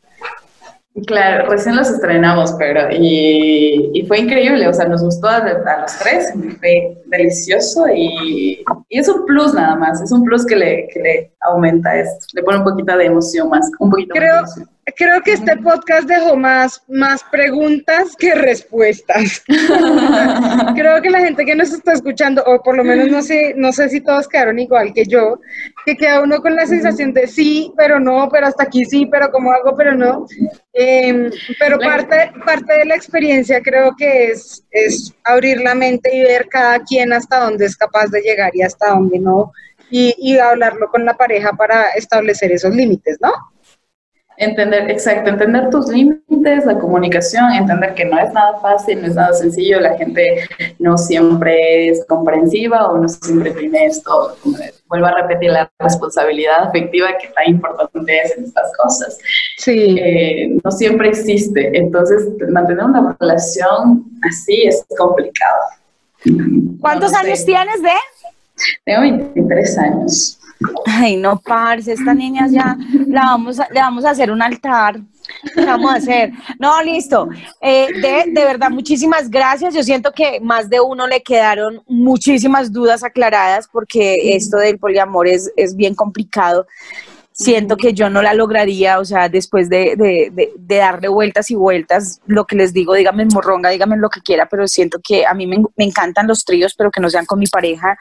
[1.05, 5.81] Claro, recién los estrenamos, pero y, y fue increíble, o sea, nos gustó a, a
[5.83, 10.57] los tres, fue delicioso y, y es un plus nada más, es un plus que
[10.57, 14.21] le, que le aumenta esto, le pone un poquito de emoción más, un poquito más
[14.23, 14.71] Creo, emoción.
[14.97, 19.43] creo que este podcast dejó más, más preguntas que respuestas.
[20.75, 23.71] creo que la gente que nos está escuchando, o por lo menos no sé, no
[23.73, 25.41] sé si todos quedaron igual que yo,
[25.85, 29.31] que queda uno con la sensación de sí, pero no, pero hasta aquí sí, pero
[29.31, 30.27] cómo hago, pero no.
[30.79, 36.23] Eh, pero parte, parte de la experiencia creo que es, es abrir la mente y
[36.23, 39.53] ver cada quien hasta dónde es capaz de llegar y hasta dónde no,
[39.91, 43.33] y, y hablarlo con la pareja para establecer esos límites, ¿no?
[44.39, 49.15] Entender, exacto, entender tus límites, la comunicación, entender que no es nada fácil, no es
[49.15, 50.47] nada sencillo, la gente
[50.79, 54.37] no siempre es comprensiva o no siempre tiene esto,
[54.89, 59.19] vuelvo a repetir, la responsabilidad afectiva que tan importante es en estas cosas.
[59.59, 59.97] Sí.
[59.99, 65.61] Eh, no siempre existe, entonces mantener una relación así es complicado.
[66.81, 67.27] ¿Cuántos No lo sé.
[67.31, 67.91] años tienes de?
[68.85, 70.39] Tengo 23 años.
[70.87, 72.77] Ay, no, parce, esta niña ya
[73.07, 75.01] la vamos a, le vamos a hacer un altar.
[75.55, 76.33] ¿Qué vamos a hacer?
[76.59, 77.29] No, listo.
[77.61, 79.75] Eh, de, de verdad, muchísimas gracias.
[79.75, 85.27] Yo siento que más de uno le quedaron muchísimas dudas aclaradas porque esto del poliamor
[85.27, 86.67] es, es bien complicado.
[87.39, 91.51] Siento que yo no la lograría, o sea, después de, de, de, de darle vueltas
[91.51, 95.27] y vueltas, lo que les digo, díganme morronga, díganme lo que quiera, pero siento que
[95.27, 97.99] a mí me, me encantan los tríos, pero que no sean con mi pareja.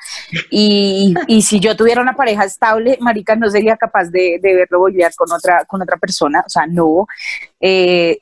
[0.50, 4.80] Y, y si yo tuviera una pareja estable, marica, no sería capaz de, de verlo
[4.80, 7.06] volver con otra, con otra persona, o sea, no.
[7.60, 8.20] Eh,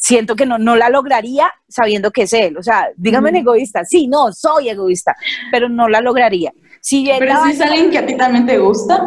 [0.00, 4.08] siento que no, no la lograría sabiendo que es él, o sea, dígame egoísta, sí,
[4.08, 5.14] no, soy egoísta,
[5.52, 6.52] pero no la lograría.
[6.80, 9.06] Si Pero si es alguien que a ti también te gusta,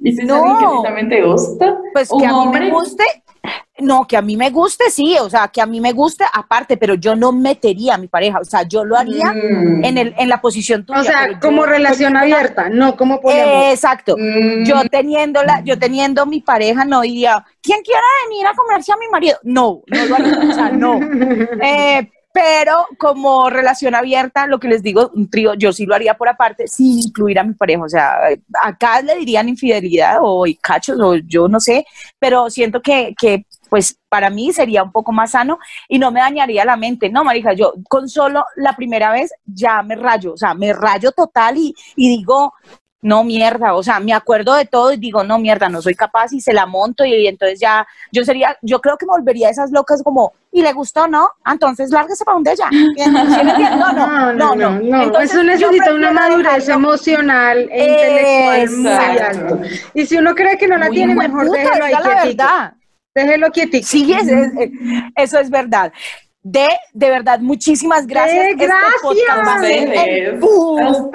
[0.00, 0.36] y si es No.
[0.36, 3.04] alguien que a ti también te gusta, Pues un que a mí hombre, me guste,
[3.78, 6.76] no, que a mí me guste, sí, o sea, que a mí me guste aparte,
[6.76, 9.84] pero yo no metería a mi pareja, o sea, yo lo haría Mm.
[9.84, 11.00] en, el, en la posición tuya.
[11.00, 13.70] O sea, yo como relación abierta, no como poliamor.
[13.70, 14.16] Exacto.
[14.18, 14.64] Mm.
[14.64, 18.96] Yo teniendo la, yo teniendo mi pareja no diría, ¿quién quiera venir a comerse a
[18.96, 19.38] mi marido?
[19.44, 20.98] No, no lo haría, o sea, no.
[21.62, 26.14] Eh, pero como relación abierta, lo que les digo, un trío, yo sí lo haría
[26.14, 27.82] por aparte, sin incluir a mi pareja.
[27.82, 28.18] O sea,
[28.62, 31.86] acá le dirían infidelidad o cachos o yo no sé,
[32.18, 35.58] pero siento que, que pues para mí sería un poco más sano
[35.88, 37.10] y no me dañaría la mente.
[37.10, 41.12] No, marija, yo con solo la primera vez ya me rayo, o sea, me rayo
[41.12, 42.52] total y, y digo,
[43.00, 46.32] no mierda, o sea, me acuerdo de todo y digo, no mierda, no soy capaz
[46.32, 49.50] y se la monto y, entonces ya, yo sería, yo creo que me volvería a
[49.52, 51.30] esas locas como, y le gustó, ¿no?
[51.44, 52.68] Ah, Entonces lárguese para donde ella.
[53.78, 55.02] No, no, no, no.
[55.02, 58.90] Entonces, Eso necesita una madurez dejarlo- emocional e intelectual muy
[59.20, 59.60] alto.
[59.94, 62.26] Y si uno cree que no la Muy tiene, mejor puta, déjelo ahí quietico.
[62.26, 62.72] verdad.
[63.14, 63.86] Déjelo quietico.
[63.86, 64.70] Sí, es- es- es-
[65.14, 65.92] eso es verdad.
[66.42, 68.44] De, de verdad, muchísimas gracias.
[68.44, 68.68] ¡Eh, Este
[69.02, 70.40] podcast va a ser el ustedes.
[70.40, 71.10] boom.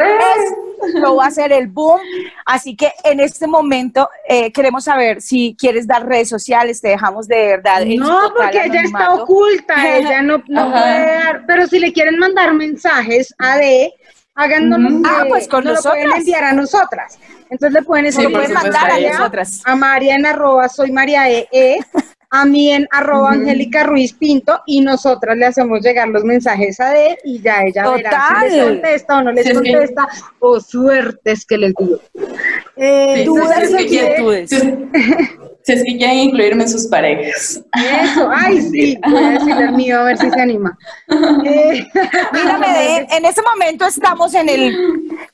[0.87, 1.99] Esto va a ser el boom.
[2.45, 7.27] Así que en este momento eh, queremos saber si quieres dar redes sociales, te dejamos
[7.27, 7.83] de verdad.
[7.85, 11.43] No, porque ella está oculta, ella no, no puede dar.
[11.47, 13.93] Pero si le quieren mandar mensajes a D,
[14.35, 14.79] háganos.
[15.05, 16.19] Ah, pues con nos lo pueden nosotras.
[16.19, 17.19] enviar a nosotras.
[17.49, 19.61] Entonces le pueden Sí, pueden mandar a nosotras.
[19.65, 21.77] a María en arroba soy María E, E,
[22.35, 23.31] a mí en arroba.
[23.31, 27.89] Angélica Ruiz Pinto y nosotras le hacemos llegar los mensajes a D y ya ella
[27.91, 30.07] verá si les contesta o no les contesta
[30.39, 31.99] o suertes que les digo.
[32.75, 34.47] Eh, Sí, dudas si es que.
[35.65, 37.63] Si, es que quieren incluirme en sus parejas.
[38.03, 40.77] Eso, ay sí, voy a decirle al mío a ver si se anima.
[41.45, 41.87] Eh,
[42.33, 44.75] Mírame, de- en este momento estamos en el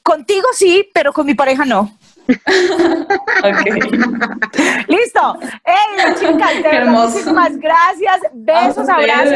[0.04, 1.98] contigo sí, pero con mi pareja no.
[4.88, 5.38] Listo.
[5.66, 6.54] Hey, chicas,
[6.88, 8.22] muchísimas gracias.
[8.34, 9.34] Besos, abrazos.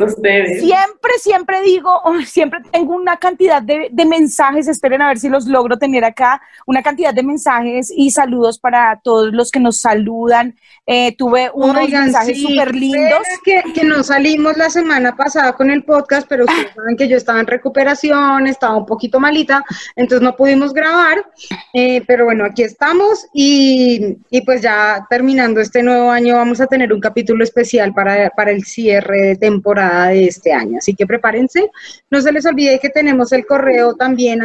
[0.00, 0.60] Ustedes.
[0.60, 4.68] Siempre, siempre digo, siempre tengo una cantidad de, mensajes.
[4.68, 6.40] Esperen a ver si los logro tener acá.
[6.66, 10.54] Una cantidad de mensajes y saludos para todos los que nos saludan.
[10.86, 13.22] Eh, tuve unos mensajes súper lindos.
[13.44, 17.16] Que, que no salimos la semana pasada con el podcast, pero ustedes saben que yo
[17.16, 19.64] estaba en recuperación, estaba un poquito malita,
[19.96, 21.24] entonces no pudimos grabar.
[21.72, 26.92] Eh, pero bueno, aquí estamos y, pues ya terminando este nuevo año vamos a tener
[26.92, 30.78] un capítulo especial para, para el cierre de temporada de este año.
[30.78, 31.70] Así que prepárense.
[32.10, 34.40] No se les olvide que tenemos el correo también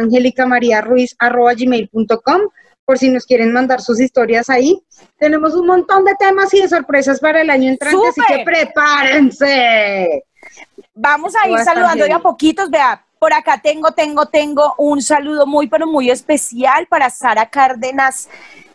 [1.56, 2.40] gmail.com
[2.84, 4.82] por si nos quieren mandar sus historias ahí.
[5.18, 10.24] Tenemos un montón de temas y de sorpresas para el año entrante, así que prepárense.
[10.94, 15.46] Vamos a ir saludando ya a poquitos, vea, por acá tengo, tengo, tengo un saludo
[15.46, 18.28] muy, pero muy especial para Sara Cárdenas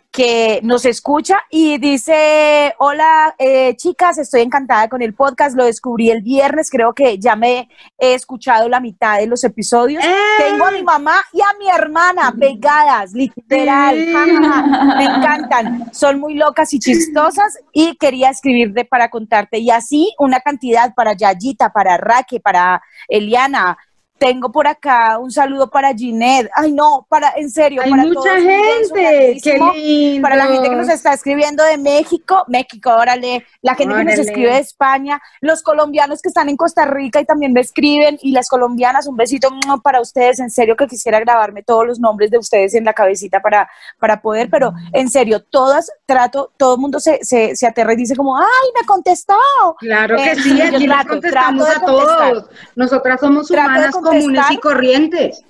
[0.10, 6.12] que nos escucha y dice, hola eh, chicas, estoy encantada con el podcast, lo descubrí
[6.12, 7.68] el viernes, creo que ya me
[8.00, 10.02] he escuchado la mitad de los episodios.
[10.04, 10.16] ¡Eh!
[10.38, 16.74] Tengo a mi mamá y a mi hermana pegadas, literal, me encantan, son muy locas
[16.74, 22.40] y chistosas y quería escribirte para contarte y así una cantidad para Yayita, para Raque,
[22.40, 23.78] para Eliana,
[24.18, 26.50] tengo por acá un saludo para Ginette.
[26.54, 29.38] Ay, no, para, en serio, Hay para mucha gente.
[29.44, 30.22] Qué lindo.
[30.22, 34.20] Para la gente que nos está escribiendo de México, México, órale, la gente que nos
[34.20, 38.32] escribe de España, los colombianos que están en Costa Rica y también me escriben, y
[38.32, 39.50] las colombianas, un besito
[39.84, 40.40] para ustedes.
[40.40, 44.22] En serio que quisiera grabarme todos los nombres de ustedes en la cabecita para, para
[44.22, 48.16] poder, pero en serio, todas trato, todo el mundo se, se, se aterra y dice
[48.16, 49.36] como, ay, me contestó.
[49.80, 52.46] Claro que eh, sí, aquí trato, contestamos a todos.
[52.76, 55.44] Nosotras somos humanas comunes y corrientes.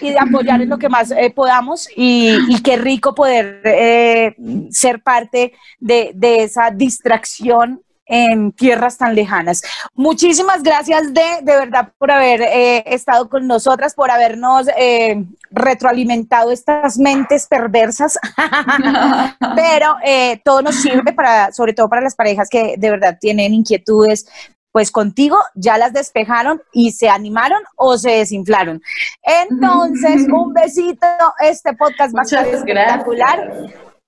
[0.00, 4.36] Y de apoyar en lo que más eh, podamos y, qué rico poder eh,
[4.70, 9.62] ser parte de, esa distracción en tierras tan lejanas.
[9.94, 14.66] Muchísimas gracias de, de verdad por haber eh, estado con nosotras, por habernos
[15.50, 18.18] retroalimentado estas mentes perversas,
[19.56, 19.96] pero
[20.44, 24.26] todo nos sirve para, sobre todo para las parejas que de verdad tienen inquietudes,
[24.78, 28.80] pues contigo ya las despejaron y se animaron o se desinflaron.
[29.24, 31.04] Entonces, un besito,
[31.40, 33.50] este podcast va a ser espectacular.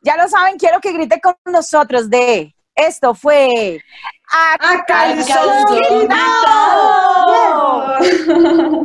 [0.01, 3.83] Ya lo saben, quiero que grite con nosotros de esto fue
[4.31, 5.13] Acá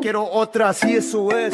[0.02, 1.54] Quiero otra, si eso es.